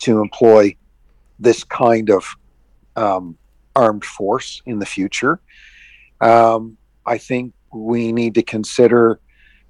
[0.00, 0.74] to employ
[1.38, 2.26] this kind of
[2.96, 3.38] um,
[3.74, 5.40] armed force in the future.
[6.20, 6.76] Um,
[7.06, 9.20] I think we need to consider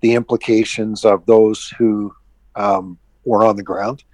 [0.03, 2.15] the implications of those who
[2.55, 4.05] um, were on the ground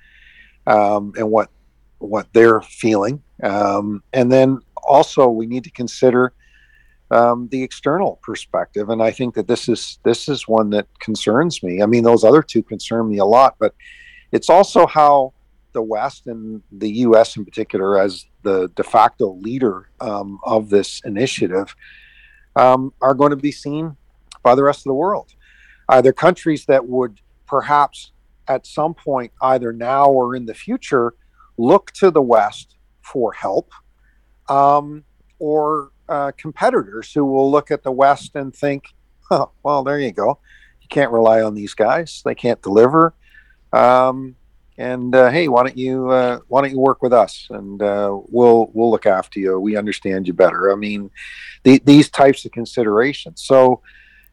[0.66, 1.50] um, and what
[1.98, 6.32] what they're feeling, um, and then also we need to consider
[7.10, 8.90] um, the external perspective.
[8.90, 11.82] And I think that this is this is one that concerns me.
[11.82, 13.74] I mean, those other two concern me a lot, but
[14.30, 15.32] it's also how
[15.72, 17.36] the West and the U.S.
[17.36, 21.74] in particular, as the de facto leader um, of this initiative,
[22.56, 23.96] um, are going to be seen
[24.42, 25.34] by the rest of the world.
[25.88, 28.12] Are there countries that would perhaps
[28.48, 31.14] at some point, either now or in the future,
[31.56, 33.70] look to the West for help,
[34.48, 35.04] um,
[35.38, 38.94] or uh, competitors who will look at the West and think,
[39.62, 40.38] well, there you go.
[40.80, 43.14] You can't rely on these guys; they can't deliver.
[43.72, 44.36] Um,
[44.78, 48.16] and uh, hey, why don't you uh, why don't you work with us and uh,
[48.28, 49.58] we'll we'll look after you.
[49.58, 50.72] We understand you better.
[50.72, 51.10] I mean,
[51.64, 53.42] the, these types of considerations.
[53.42, 53.82] So,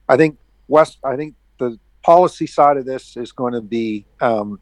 [0.08, 0.38] I think
[0.68, 1.00] West.
[1.04, 4.60] I think the policy side of this is going to be um,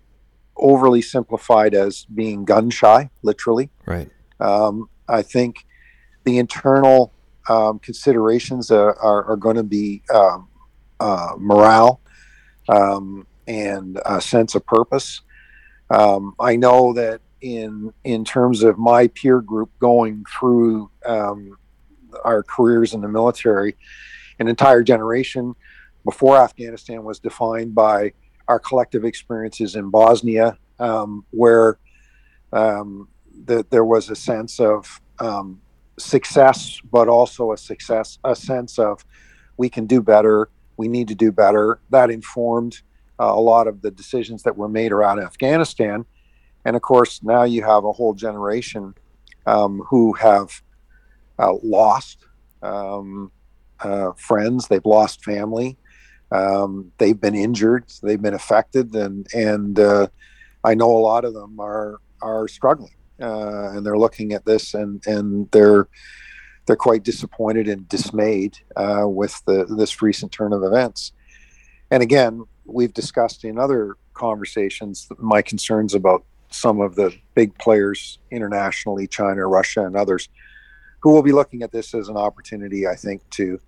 [0.55, 3.69] overly simplified as being gun shy, literally.
[3.85, 4.09] Right.
[4.39, 5.65] Um, I think
[6.23, 7.13] the internal
[7.49, 10.47] um, considerations are, are, are, going to be um,
[10.99, 11.99] uh, morale
[12.69, 15.21] um, and a sense of purpose.
[15.89, 22.93] Um, I know that in in terms of my peer group going through our careers
[22.93, 23.75] in the military,
[24.39, 25.53] an entire generation
[26.05, 28.13] before Afghanistan was defined by
[28.47, 31.79] our collective experiences in Bosnia, um, where
[32.51, 33.07] um,
[33.45, 35.61] the, there was a sense of um,
[35.97, 39.05] success, but also a success, a sense of
[39.57, 41.79] we can do better, we need to do better.
[41.89, 42.81] That informed
[43.19, 46.05] uh, a lot of the decisions that were made around Afghanistan.
[46.65, 48.95] And of course, now you have a whole generation
[49.45, 50.61] um, who have
[51.37, 52.25] uh, lost
[52.61, 53.31] um,
[53.79, 55.77] uh, friends, they've lost family,
[56.33, 60.07] um, they've been injured, they've been affected, and and uh,
[60.63, 64.73] I know a lot of them are are struggling, uh, and they're looking at this
[64.73, 65.87] and and they're
[66.65, 71.11] they're quite disappointed and dismayed uh, with the this recent turn of events.
[71.91, 78.19] and again, we've discussed in other conversations my concerns about some of the big players
[78.31, 80.29] internationally, China, Russia, and others,
[81.01, 83.59] who will be looking at this as an opportunity, I think, to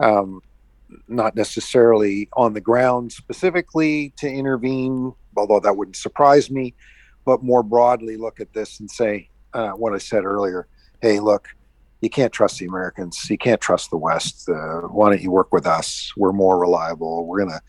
[0.00, 0.42] um,
[1.08, 6.74] not necessarily on the ground specifically to intervene, although that wouldn't surprise me,
[7.24, 10.66] but more broadly look at this and say uh, what I said earlier.
[11.00, 11.48] Hey, look,
[12.00, 13.28] you can't trust the Americans.
[13.30, 14.48] You can't trust the West.
[14.48, 16.12] Uh, why don't you work with us?
[16.16, 17.26] We're more reliable.
[17.26, 17.60] We're gonna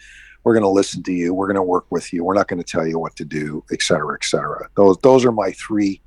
[0.44, 1.34] we're gonna listen to you.
[1.34, 2.24] We're gonna work with you.
[2.24, 4.70] We're not going to tell you what to do, et cetera, et cetera.
[4.76, 6.02] Those those are my three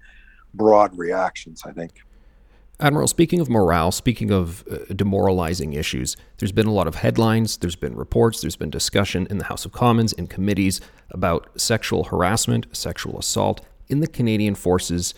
[0.54, 1.62] broad reactions.
[1.64, 1.92] I think.
[2.80, 7.56] Admiral, speaking of morale, speaking of uh, demoralizing issues, there's been a lot of headlines,
[7.56, 12.04] there's been reports, there's been discussion in the House of Commons, in committees about sexual
[12.04, 15.12] harassment, sexual assault in the Canadian forces,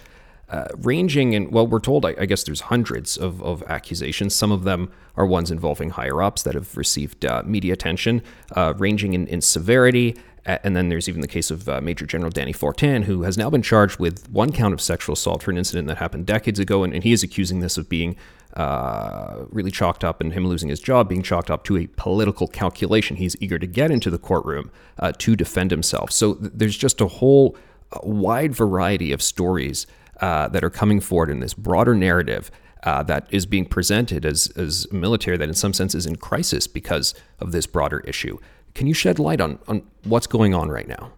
[0.49, 4.35] uh, ranging in, well, we're told, I, I, guess there's hundreds of, of accusations.
[4.35, 8.23] Some of them are ones involving higher ups that have received uh, media attention,
[8.57, 10.17] uh, ranging in, in severity
[10.65, 13.51] and then there's even the case of uh, Major General Dany Fortin, who has now
[13.51, 16.83] been charged with one count of sexual assault for an incident that happened decades ago.
[16.83, 18.17] And, and he is accusing this of being
[18.55, 22.49] uh, really chalked up and him losing his job being chalked up to a political
[22.49, 23.17] calculation.
[23.17, 26.11] He's eager to get into the courtroom uh, to defend himself.
[26.11, 27.57] So th- there's just a whole
[27.93, 29.87] uh, wide variety of stories
[30.21, 32.51] uh, that are coming forward in this broader narrative.
[32.83, 36.67] Uh, that is being presented as, as military that in some sense is in crisis
[36.67, 38.39] because of this broader issue.
[38.75, 41.13] Can you shed light on, on what's going on right now?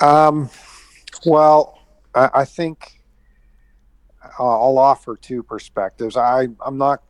[0.00, 0.50] Um,
[1.24, 1.78] well,
[2.14, 3.00] I, I think
[4.38, 6.16] I'll offer two perspectives.
[6.16, 7.02] I, I'm not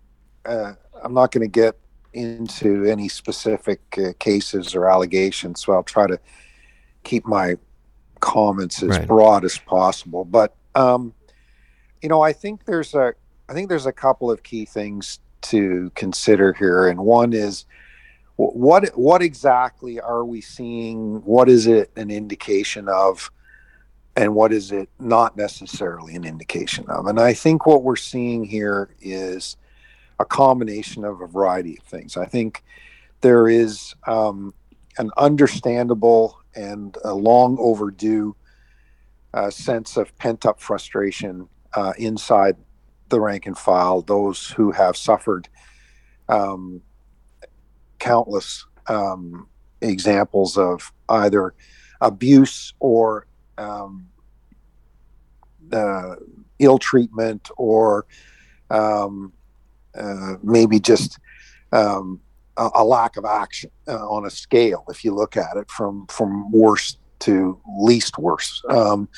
[0.44, 1.76] uh, I'm not going to get
[2.12, 6.18] into any specific uh, cases or allegations, so I'll try to
[7.04, 7.56] keep my
[8.20, 9.06] comments as right.
[9.06, 10.24] broad as possible.
[10.24, 11.12] But um,
[12.02, 13.14] you know, I think there's a
[13.48, 17.64] I think there's a couple of key things to consider here, and one is
[18.36, 21.22] what what exactly are we seeing?
[21.24, 23.30] What is it an indication of?
[24.14, 27.06] And what is it not necessarily an indication of?
[27.06, 29.56] And i think what we're seeing here is
[30.18, 32.16] a combination of a variety of things.
[32.16, 32.62] I think
[33.20, 34.54] there is um,
[34.98, 38.34] an understandable and a long overdue
[39.34, 42.56] uh, sense of pent up frustration uh, inside
[43.08, 45.48] the rank and file those who have suffered
[46.28, 46.80] um,
[47.98, 49.48] countless um,
[49.80, 51.54] examples of either
[52.00, 53.26] abuse or
[53.58, 54.06] um,
[55.72, 56.16] uh,
[56.58, 58.06] ill treatment or
[58.70, 59.32] um,
[59.98, 61.18] uh, maybe just
[61.72, 62.20] um,
[62.56, 66.06] a, a, lack of action uh, on a scale if you look at it from
[66.08, 69.08] from worst to least worse um,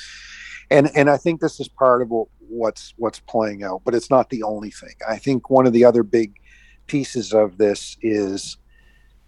[0.71, 4.29] and and I think this is part of what's what's playing out but it's not
[4.29, 4.95] the only thing.
[5.07, 6.39] I think one of the other big
[6.87, 8.57] pieces of this is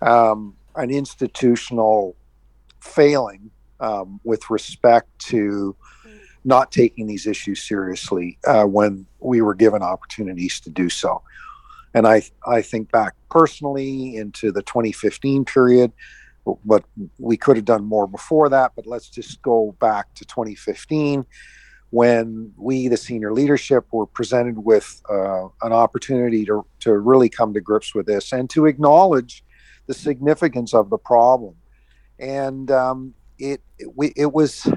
[0.02, 2.16] um, an institutional
[2.80, 5.76] failing um, with respect to
[6.44, 11.22] not taking these issues seriously uh, when we were given opportunities to do so.
[11.94, 15.92] And I, I think back personally into the 2015 period,
[16.66, 16.84] but
[17.20, 18.72] we could have done more before that.
[18.76, 21.26] But let's just go back to 2015
[21.92, 27.54] when we, the senior leadership, were presented with uh, an opportunity to, to really come
[27.54, 29.44] to grips with this and to acknowledge
[29.88, 31.56] the significance of the problem.
[32.20, 34.68] And um, it, it, it was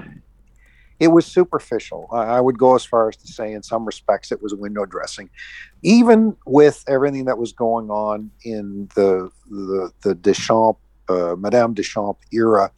[0.99, 2.07] it was superficial.
[2.11, 5.29] I would go as far as to say, in some respects, it was window dressing.
[5.81, 10.79] Even with everything that was going on in the the, the Deschamps,
[11.09, 12.71] uh, Madame Deschamps era,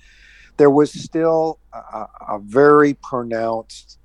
[0.58, 4.00] there was still a, a very pronounced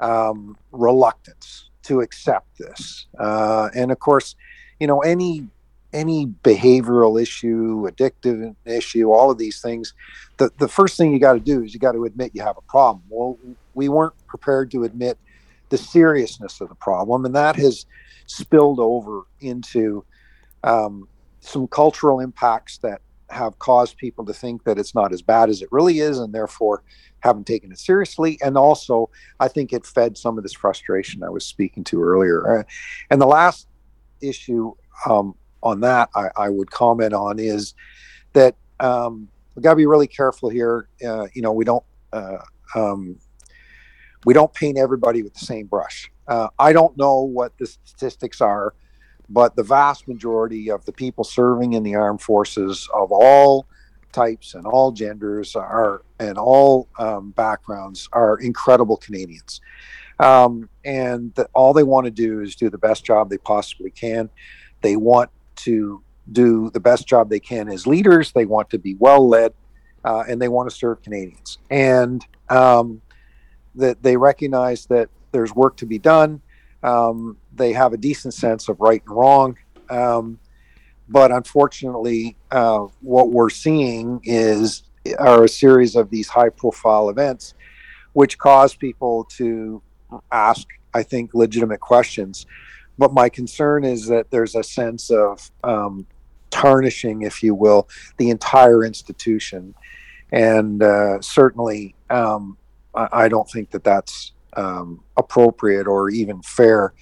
[0.00, 3.06] um, reluctance to accept this.
[3.18, 4.34] Uh, and of course,
[4.80, 5.46] you know, any
[5.92, 9.94] any behavioral issue, addictive issue, all of these things,
[10.38, 12.56] the, the first thing you got to do is you got to admit you have
[12.56, 13.02] a problem.
[13.08, 13.38] Well,
[13.74, 15.18] we weren't prepared to admit
[15.68, 17.86] the seriousness of the problem, and that has
[18.26, 20.04] spilled over into
[20.64, 21.08] um,
[21.40, 25.62] some cultural impacts that have caused people to think that it's not as bad as
[25.62, 26.82] it really is, and therefore
[27.20, 28.38] haven't taken it seriously.
[28.42, 29.08] And also,
[29.40, 32.60] I think it fed some of this frustration I was speaking to earlier.
[32.60, 32.62] Uh,
[33.10, 33.68] and the last
[34.20, 34.74] issue
[35.08, 37.74] um, on that I, I would comment on is
[38.32, 40.88] that um, we got to be really careful here.
[41.04, 42.38] Uh, you know, we don't uh,
[42.74, 43.18] um,
[44.24, 46.10] we don't paint everybody with the same brush.
[46.28, 48.74] Uh, I don't know what the statistics are,
[49.28, 53.66] but the vast majority of the people serving in the armed forces of all
[54.12, 59.60] types and all genders are and all um, backgrounds are incredible Canadians.
[60.20, 63.90] Um, and the, all they want to do is do the best job they possibly
[63.90, 64.30] can.
[64.82, 65.30] They want
[65.64, 68.32] to do the best job they can as leaders.
[68.32, 69.52] They want to be well led,
[70.04, 71.58] uh, and they want to serve Canadians.
[71.70, 73.02] And um,
[73.74, 76.40] that they recognize that there's work to be done.
[76.82, 79.56] Um, they have a decent sense of right and wrong.
[79.88, 80.38] Um,
[81.08, 84.84] but unfortunately, uh, what we're seeing is
[85.18, 87.54] are a series of these high profile events,
[88.12, 89.82] which cause people to
[90.30, 92.46] ask, I think, legitimate questions.
[92.98, 96.06] But my concern is that there's a sense of um,
[96.50, 97.88] tarnishing, if you will,
[98.18, 99.74] the entire institution.
[100.30, 102.56] And uh, certainly, um,
[102.94, 106.94] I, I, don't think that that's um, appropriate or even fair.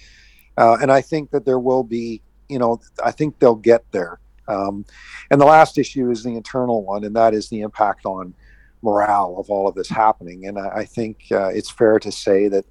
[0.57, 4.19] Uh, and I think that there will be, you know, I think they'll get there.
[4.47, 4.85] Um,
[5.29, 8.33] and the last issue is the internal one, and that is the impact on
[8.81, 10.47] morale of all of this happening.
[10.47, 12.65] And I, I think uh, it's fair to say that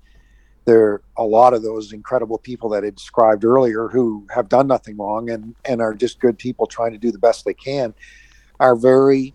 [0.64, 4.66] there are a lot of those incredible people that I described earlier who have done
[4.66, 7.94] nothing wrong and, and are just good people trying to do the best they can
[8.58, 9.34] are very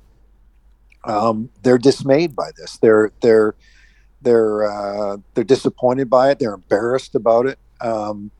[1.05, 2.77] um, they're dismayed by this.
[2.77, 3.55] They're they're
[4.21, 6.39] they're uh, they're disappointed by it.
[6.39, 8.31] They're embarrassed about it, um,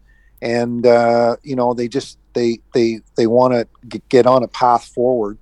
[0.41, 4.85] and uh, you know they just they they they want to get on a path
[4.85, 5.37] forward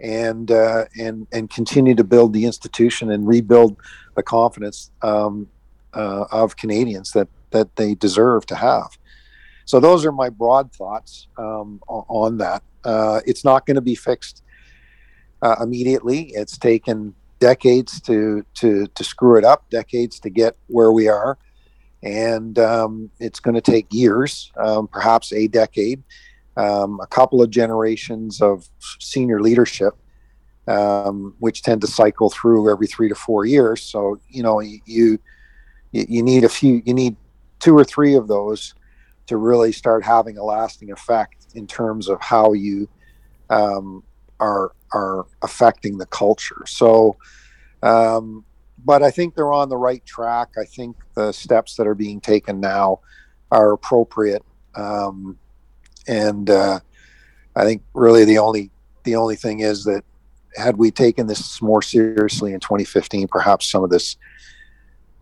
[0.00, 3.76] and uh, and and continue to build the institution and rebuild
[4.14, 5.48] the confidence um,
[5.94, 8.98] uh, of Canadians that that they deserve to have.
[9.64, 12.62] So those are my broad thoughts um, on that.
[12.84, 14.42] Uh, it's not going to be fixed
[15.40, 16.32] uh, immediately.
[16.34, 21.38] It's taken decades to to to screw it up, decades to get where we are,
[22.02, 26.02] and um, it's going to take years, um, perhaps a decade,
[26.56, 28.68] um, a couple of generations of
[28.98, 29.94] senior leadership,
[30.66, 33.82] um, which tend to cycle through every three to four years.
[33.82, 35.18] So you know you
[35.92, 37.16] you, you need a few, you need
[37.60, 38.74] two or three of those
[39.26, 42.88] to really start having a lasting effect in terms of how you
[43.50, 44.02] um,
[44.40, 46.64] are are affecting the culture.
[46.66, 47.16] So,
[47.82, 48.44] um,
[48.84, 50.50] but I think they're on the right track.
[50.58, 53.00] I think the steps that are being taken now
[53.50, 55.38] are appropriate, um,
[56.08, 56.80] and uh,
[57.54, 58.70] I think really the only
[59.04, 60.04] the only thing is that
[60.56, 64.16] had we taken this more seriously in 2015, perhaps some of this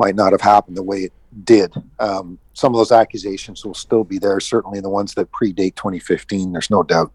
[0.01, 1.12] might not have happened the way it
[1.44, 1.72] did.
[2.01, 6.53] Um, some of those accusations will still be there, certainly the ones that predate 2015.
[6.53, 7.12] There's no doubt.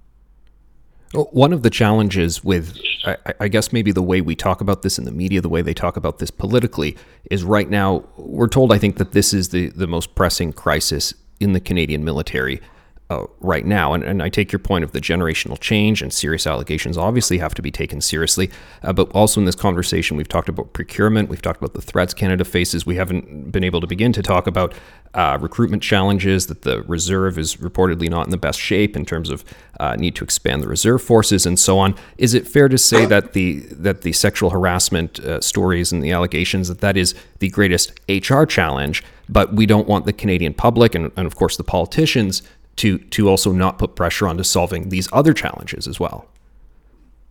[1.14, 5.00] One of the challenges with, I, I, guess, maybe the way we talk about this
[5.00, 6.96] in the media, the way they talk about this politically,
[7.32, 11.14] is right now we're told, I think, that this is the, the most pressing crisis
[11.40, 12.62] in the Canadian military
[13.10, 13.94] uh, right now.
[13.94, 17.54] And, and I take your point of the generational change and serious allegations obviously have
[17.56, 18.50] to be taken seriously.
[18.82, 22.14] Uh, but also in this conversation, we've talked about procurement, we've talked about the threats
[22.14, 22.86] Canada faces.
[22.86, 24.74] We haven't been able to begin to talk about
[25.14, 29.30] uh, recruitment challenges, that the reserve is reportedly not in the best shape in terms
[29.30, 29.46] of
[29.80, 31.96] uh, need to expand the reserve forces and so on.
[32.18, 36.12] Is it fair to say that the that the sexual harassment uh, stories and the
[36.12, 39.04] allegations that that is the greatest HR challenge?
[39.30, 42.44] But we don't want the Canadian public and, and of course the politicians
[42.78, 46.28] to to also not put pressure onto solving these other challenges as well.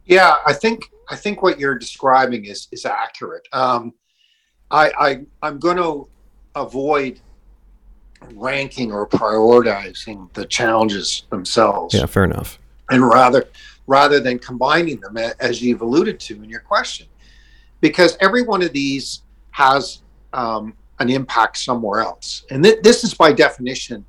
[0.07, 3.47] Yeah, I think I think what you're describing is is accurate.
[3.53, 3.93] Um,
[4.71, 6.09] I, I I'm going to
[6.55, 7.21] avoid
[8.35, 11.95] ranking or prioritizing the challenges themselves.
[11.95, 12.59] Yeah, fair enough.
[12.91, 13.47] And rather
[13.87, 17.07] rather than combining them, as you've alluded to in your question,
[17.81, 23.15] because every one of these has um, an impact somewhere else, and th- this is
[23.15, 24.05] by definition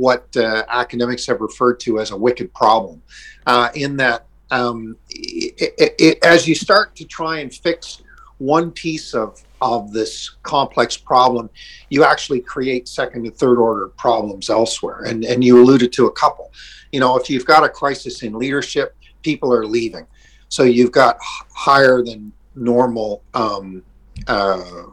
[0.00, 3.02] what uh, academics have referred to as a wicked problem,
[3.46, 8.02] uh, in that um, it, it, it, as you start to try and fix
[8.38, 11.50] one piece of of this complex problem,
[11.90, 15.02] you actually create second and third order problems elsewhere.
[15.04, 16.50] And and you alluded to a couple.
[16.92, 20.06] You know, if you've got a crisis in leadership, people are leaving,
[20.48, 21.18] so you've got
[21.54, 23.82] higher than normal um,
[24.26, 24.84] uh,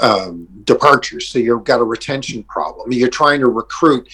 [0.00, 1.28] um, departures.
[1.28, 2.92] So you've got a retention problem.
[2.92, 4.08] You're trying to recruit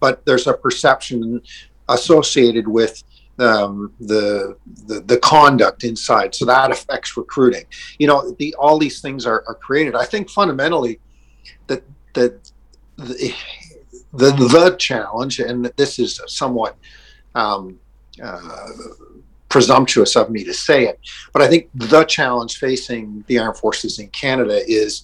[0.00, 1.40] but there's a perception
[1.88, 3.02] associated with
[3.38, 7.64] um, the, the the conduct inside, so that affects recruiting.
[7.98, 9.94] You know, the all these things are, are created.
[9.94, 11.00] I think fundamentally
[11.66, 11.82] that
[12.14, 12.52] that
[12.96, 13.34] the,
[14.12, 16.76] the the challenge, and this is somewhat
[17.34, 17.78] um,
[18.22, 18.68] uh,
[19.48, 21.00] presumptuous of me to say it,
[21.32, 25.02] but I think the challenge facing the armed forces in Canada is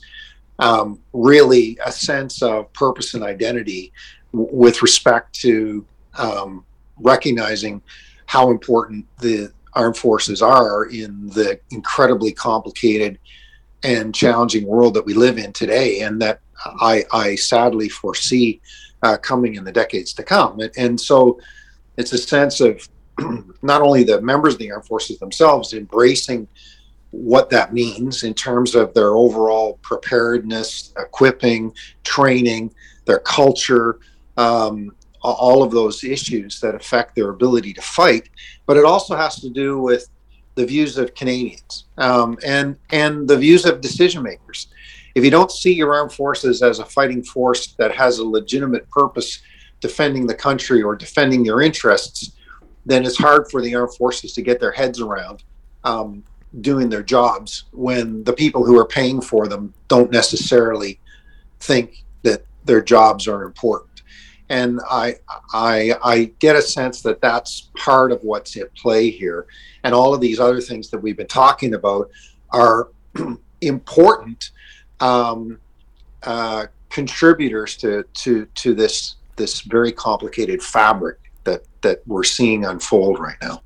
[0.58, 3.92] um, really a sense of purpose and identity
[4.36, 5.84] with respect to
[6.18, 6.64] um,
[6.98, 7.82] recognizing
[8.26, 13.18] how important the armed forces are in the incredibly complicated
[13.82, 16.40] and challenging world that we live in today, and that
[16.80, 18.60] I, I sadly foresee
[19.02, 20.60] uh, coming in the decades to come.
[20.60, 21.38] And, and, so
[21.96, 22.88] it's a sense of
[23.62, 26.48] not only the members of the armed forces themselves embracing
[27.10, 31.72] what that means in terms of their overall preparedness, equipping,
[32.02, 32.74] training,
[33.04, 34.00] their culture,
[34.36, 38.28] um, all of those issues that affect their ability to fight.
[38.66, 40.08] But it also has to do with
[40.54, 44.68] the views of Canadians um, and and the views of decision makers.
[45.14, 48.88] If you don't see your armed forces as a fighting force that has a legitimate
[48.90, 49.40] purpose
[49.80, 52.32] defending the country or defending your interests,
[52.84, 55.42] then it's hard for the armed forces to get their heads around
[55.84, 56.22] um,
[56.60, 60.98] doing their jobs when the people who are paying for them don't necessarily
[61.60, 63.85] think that their jobs are important.
[64.48, 65.16] And I,
[65.52, 69.46] I, I get a sense that that's part of what's at play here,
[69.82, 72.10] and all of these other things that we've been talking about
[72.50, 72.90] are
[73.60, 74.50] important
[75.00, 75.58] um,
[76.22, 83.18] uh, contributors to to to this this very complicated fabric that that we're seeing unfold
[83.18, 83.60] right now.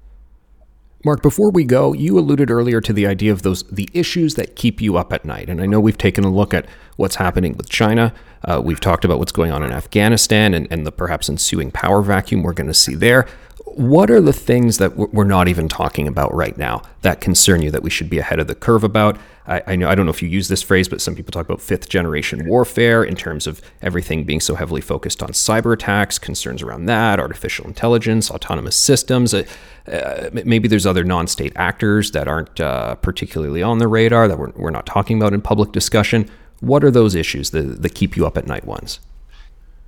[1.03, 4.55] Mark, before we go, you alluded earlier to the idea of those the issues that
[4.55, 7.57] keep you up at night, and I know we've taken a look at what's happening
[7.57, 8.13] with China.
[8.45, 12.03] Uh, we've talked about what's going on in Afghanistan and, and the perhaps ensuing power
[12.03, 13.27] vacuum we're going to see there.
[13.75, 17.71] What are the things that we're not even talking about right now that concern you
[17.71, 19.17] that we should be ahead of the curve about?
[19.47, 21.47] I, I, know I don't know if you use this phrase, but some people talk
[21.47, 26.19] about fifth generation warfare in terms of everything being so heavily focused on cyber attacks,
[26.19, 29.35] concerns around that, artificial intelligence, autonomous systems.
[29.35, 29.45] Uh,
[29.87, 34.53] uh, maybe there's other non-state actors that aren't uh, particularly on the radar that we're,
[34.57, 36.29] we're not talking about in public discussion.
[36.61, 39.01] What are those issues, that, the keep you up at night ones?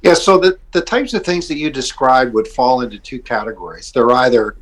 [0.03, 3.93] Yeah, so the, the types of things that you described would fall into two categories.
[3.93, 4.57] They're either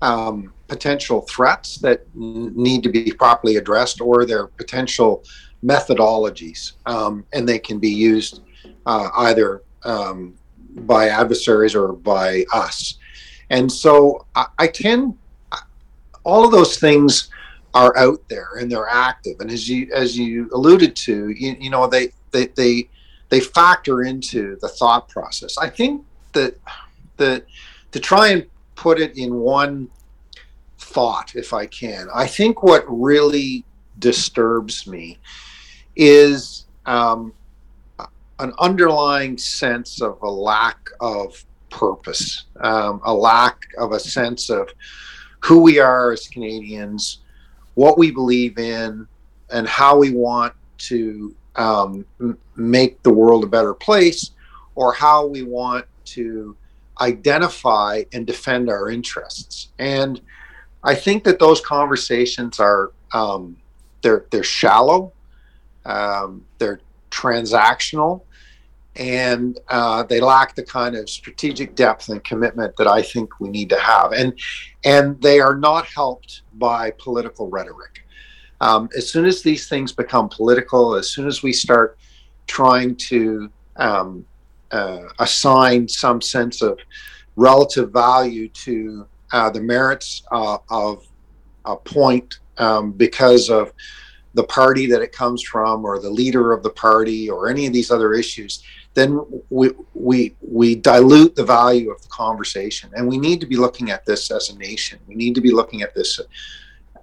[0.00, 5.24] um, potential threats that n- need to be properly addressed, or they're potential
[5.62, 8.40] methodologies, um, and they can be used
[8.86, 10.34] uh, either um,
[10.76, 12.98] by adversaries or by us.
[13.50, 15.18] And so I, I tend,
[16.24, 17.30] all of those things
[17.74, 19.36] are out there and they're active.
[19.40, 22.88] And as you as you alluded to, you, you know they they they
[23.28, 25.58] they factor into the thought process.
[25.58, 26.56] I think that
[27.16, 27.44] the
[27.92, 29.88] to try and put it in one
[30.78, 33.64] thought, if I can, I think what really
[33.98, 35.18] disturbs me
[35.96, 37.32] is um,
[38.38, 44.68] an underlying sense of a lack of purpose, um, a lack of a sense of
[45.40, 47.18] who we are as Canadians,
[47.74, 49.06] what we believe in,
[49.50, 52.06] and how we want to um,
[52.56, 54.30] make the world a better place
[54.74, 56.56] or how we want to
[57.00, 59.68] identify and defend our interests.
[59.78, 60.20] And
[60.84, 63.56] I think that those conversations are um,
[64.02, 65.12] they're they're shallow,
[65.84, 66.80] um, they're
[67.10, 68.22] transactional,
[68.96, 73.48] and uh, they lack the kind of strategic depth and commitment that I think we
[73.48, 74.12] need to have.
[74.12, 74.38] And
[74.84, 78.04] and they are not helped by political rhetoric.
[78.60, 81.98] Um, as soon as these things become political, as soon as we start
[82.46, 84.24] trying to um,
[84.72, 86.78] uh, assign some sense of
[87.36, 91.06] relative value to uh, the merits uh, of
[91.64, 93.72] a point um, because of
[94.34, 97.72] the party that it comes from or the leader of the party or any of
[97.72, 98.62] these other issues
[98.98, 102.90] then we we we dilute the value of the conversation.
[102.94, 104.98] And we need to be looking at this as a nation.
[105.06, 106.18] We need to be looking at this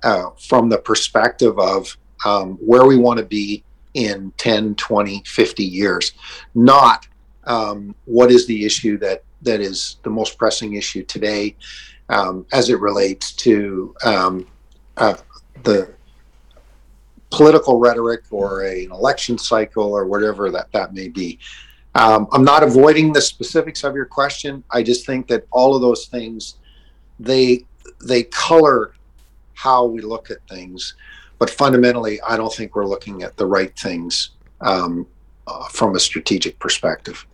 [0.03, 5.63] uh, from the perspective of um, where we want to be in 10, 20, 50
[5.63, 6.11] years,
[6.53, 7.07] not
[7.45, 11.55] um, what is the issue that, that is the most pressing issue today
[12.09, 14.47] um, as it relates to um,
[14.97, 15.15] uh,
[15.63, 15.93] the
[17.29, 21.39] political rhetoric or a, an election cycle or whatever that, that may be.
[21.95, 24.63] Um, I'm not avoiding the specifics of your question.
[24.69, 26.55] I just think that all of those things
[27.19, 27.65] they
[28.05, 28.93] they color
[29.55, 30.95] how we look at things.
[31.39, 34.29] But fundamentally, I don't think we're looking at the right things
[34.61, 35.07] um,
[35.47, 37.25] uh, from a strategic perspective.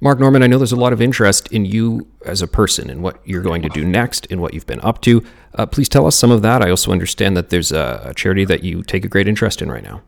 [0.00, 3.02] Mark Norman, I know there's a lot of interest in you as a person and
[3.02, 5.24] what you're going to do next and what you've been up to.
[5.54, 6.62] Uh, please tell us some of that.
[6.62, 9.70] I also understand that there's a, a, charity that you take a great interest in
[9.70, 10.02] right now.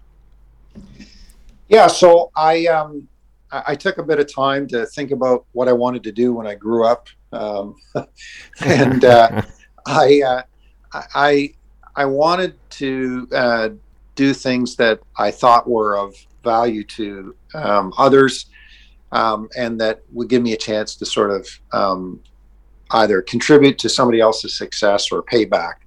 [1.69, 3.09] Yeah, so I um,
[3.51, 6.47] I took a bit of time to think about what I wanted to do when
[6.47, 7.77] I grew up, um,
[8.61, 9.43] and uh,
[9.87, 10.43] I uh,
[10.93, 11.55] I
[11.97, 13.69] I wanted to uh,
[14.15, 16.15] do things that I thought were of
[16.45, 18.47] value to um, others,
[19.13, 22.21] um, and that would give me a chance to sort of um,
[22.93, 25.83] either contribute to somebody else's success or pay back.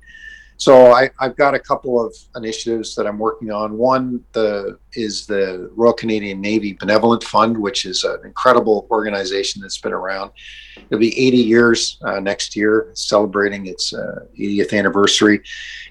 [0.61, 3.79] So I, have got a couple of initiatives that I'm working on.
[3.79, 9.79] One the is the Royal Canadian Navy Benevolent Fund, which is an incredible organization that's
[9.79, 10.29] been around.
[10.77, 15.41] It'll be 80 years uh, next year, celebrating its uh, 80th anniversary,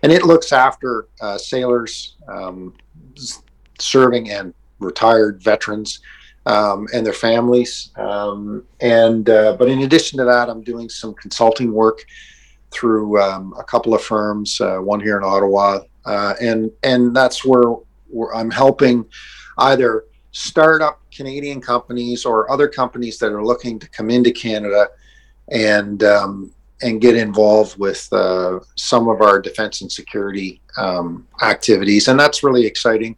[0.05, 2.73] and it looks after uh, sailors um,
[3.81, 5.99] serving and retired veterans.
[6.47, 11.13] Um, and their families, um, and uh, but in addition to that, I'm doing some
[11.13, 12.03] consulting work
[12.71, 17.45] through um, a couple of firms, uh, one here in Ottawa, uh, and and that's
[17.45, 17.75] where,
[18.09, 19.05] where I'm helping
[19.59, 24.89] either startup Canadian companies or other companies that are looking to come into Canada
[25.49, 26.53] and um,
[26.83, 32.43] and get involved with uh, some of our defense and security um, activities, and that's
[32.43, 33.17] really exciting.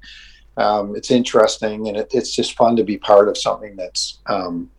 [0.57, 4.70] Um, it's interesting, and it, it's just fun to be part of something that's um,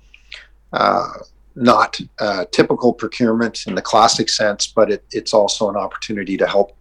[0.71, 1.07] uh,
[1.56, 6.47] not uh, typical procurement in the classic sense, but it, it's also an opportunity to
[6.47, 6.78] help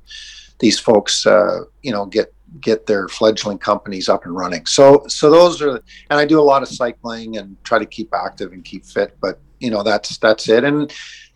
[0.58, 4.64] these folks, uh, you know, get get their fledgling companies up and running.
[4.66, 5.76] So so those are,
[6.10, 9.16] and I do a lot of cycling and try to keep active and keep fit.
[9.20, 10.64] But you know, that's that's it.
[10.64, 10.92] And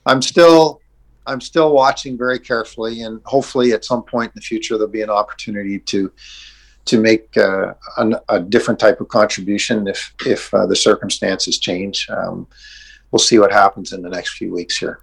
[0.07, 0.81] I'm still
[1.27, 5.03] I'm still watching very carefully, and hopefully at some point in the future there'll be
[5.03, 6.13] an opportunity to
[6.87, 12.09] to make uh, an, a different type of contribution if if uh, the circumstances change.
[12.11, 12.47] Um,
[13.17, 15.01] we'll see what happens in the next few weeks here.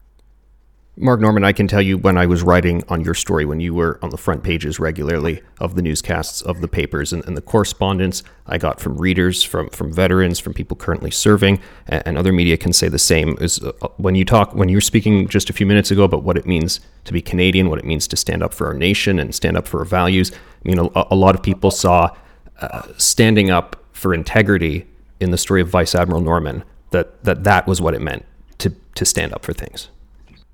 [0.95, 3.74] Mark Norman, I can tell you when I was writing on your story, when you
[3.74, 7.41] were on the front pages regularly of the newscasts of the papers and, and the
[7.41, 12.32] correspondence I got from readers, from from veterans, from people currently serving, and, and other
[12.32, 13.36] media can say the same.
[13.41, 16.22] Is uh, when you talk, when you were speaking just a few minutes ago about
[16.22, 19.18] what it means to be Canadian, what it means to stand up for our nation
[19.18, 20.32] and stand up for our values.
[20.32, 22.16] I mean, a, a lot of people saw
[22.61, 24.86] uh, standing up for integrity
[25.20, 26.64] in the story of Vice Admiral Norman
[26.94, 28.26] that that that was what it meant
[28.60, 29.89] to to stand up for things.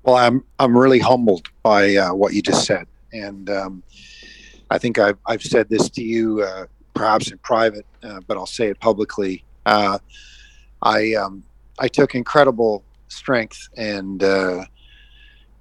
[0.02, 3.82] Well, I'm I'm really humbled by uh, what you just said, and um,
[4.70, 8.46] I think I've I've said this to you uh, perhaps in private, uh, but I'll
[8.46, 9.44] say it publicly.
[9.66, 9.98] Uh,
[10.82, 11.44] I um,
[11.78, 14.64] I took incredible strength and uh,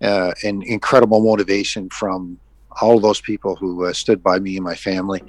[0.01, 2.39] uh, and incredible motivation from
[2.81, 5.21] all those people who stood by me and my family,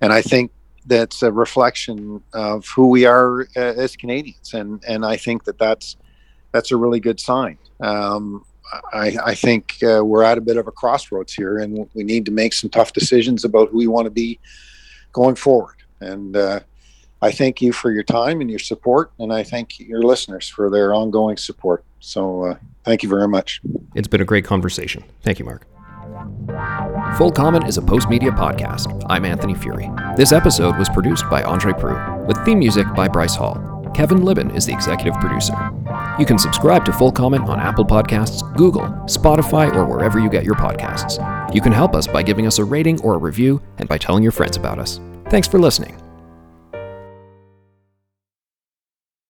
[0.00, 0.50] and I think
[0.88, 5.58] that's a reflection of who we are uh, as Canadians, and and I think that
[5.58, 5.96] that's
[6.52, 7.58] that's a really good sign.
[7.80, 8.44] Um,
[8.92, 12.26] I, I, think uh, we're at a bit of a crossroads here, and we need
[12.26, 14.38] to make some tough decisions about who we want to be
[15.12, 15.76] going forward.
[16.00, 16.60] And uh,
[17.22, 20.70] I thank you for your time and your support, and I thank your listeners for
[20.70, 21.84] their ongoing support.
[22.00, 23.60] So, uh, thank you very much.
[23.94, 25.02] It's been a great conversation.
[25.22, 25.66] Thank you, Mark.
[27.16, 29.04] Full Comment is a Postmedia podcast.
[29.08, 29.88] I'm Anthony Furey.
[30.16, 33.56] This episode was produced by Andre Proulx, with theme music by Bryce Hall.
[33.94, 35.54] Kevin Libin is the executive producer.
[36.20, 40.44] You can subscribe to Full Comment on Apple Podcasts, Google, Spotify, or wherever you get
[40.44, 41.18] your podcasts.
[41.52, 44.22] You can help us by giving us a rating or a review and by telling
[44.22, 45.00] your friends about us.
[45.28, 45.96] Thanks for listening.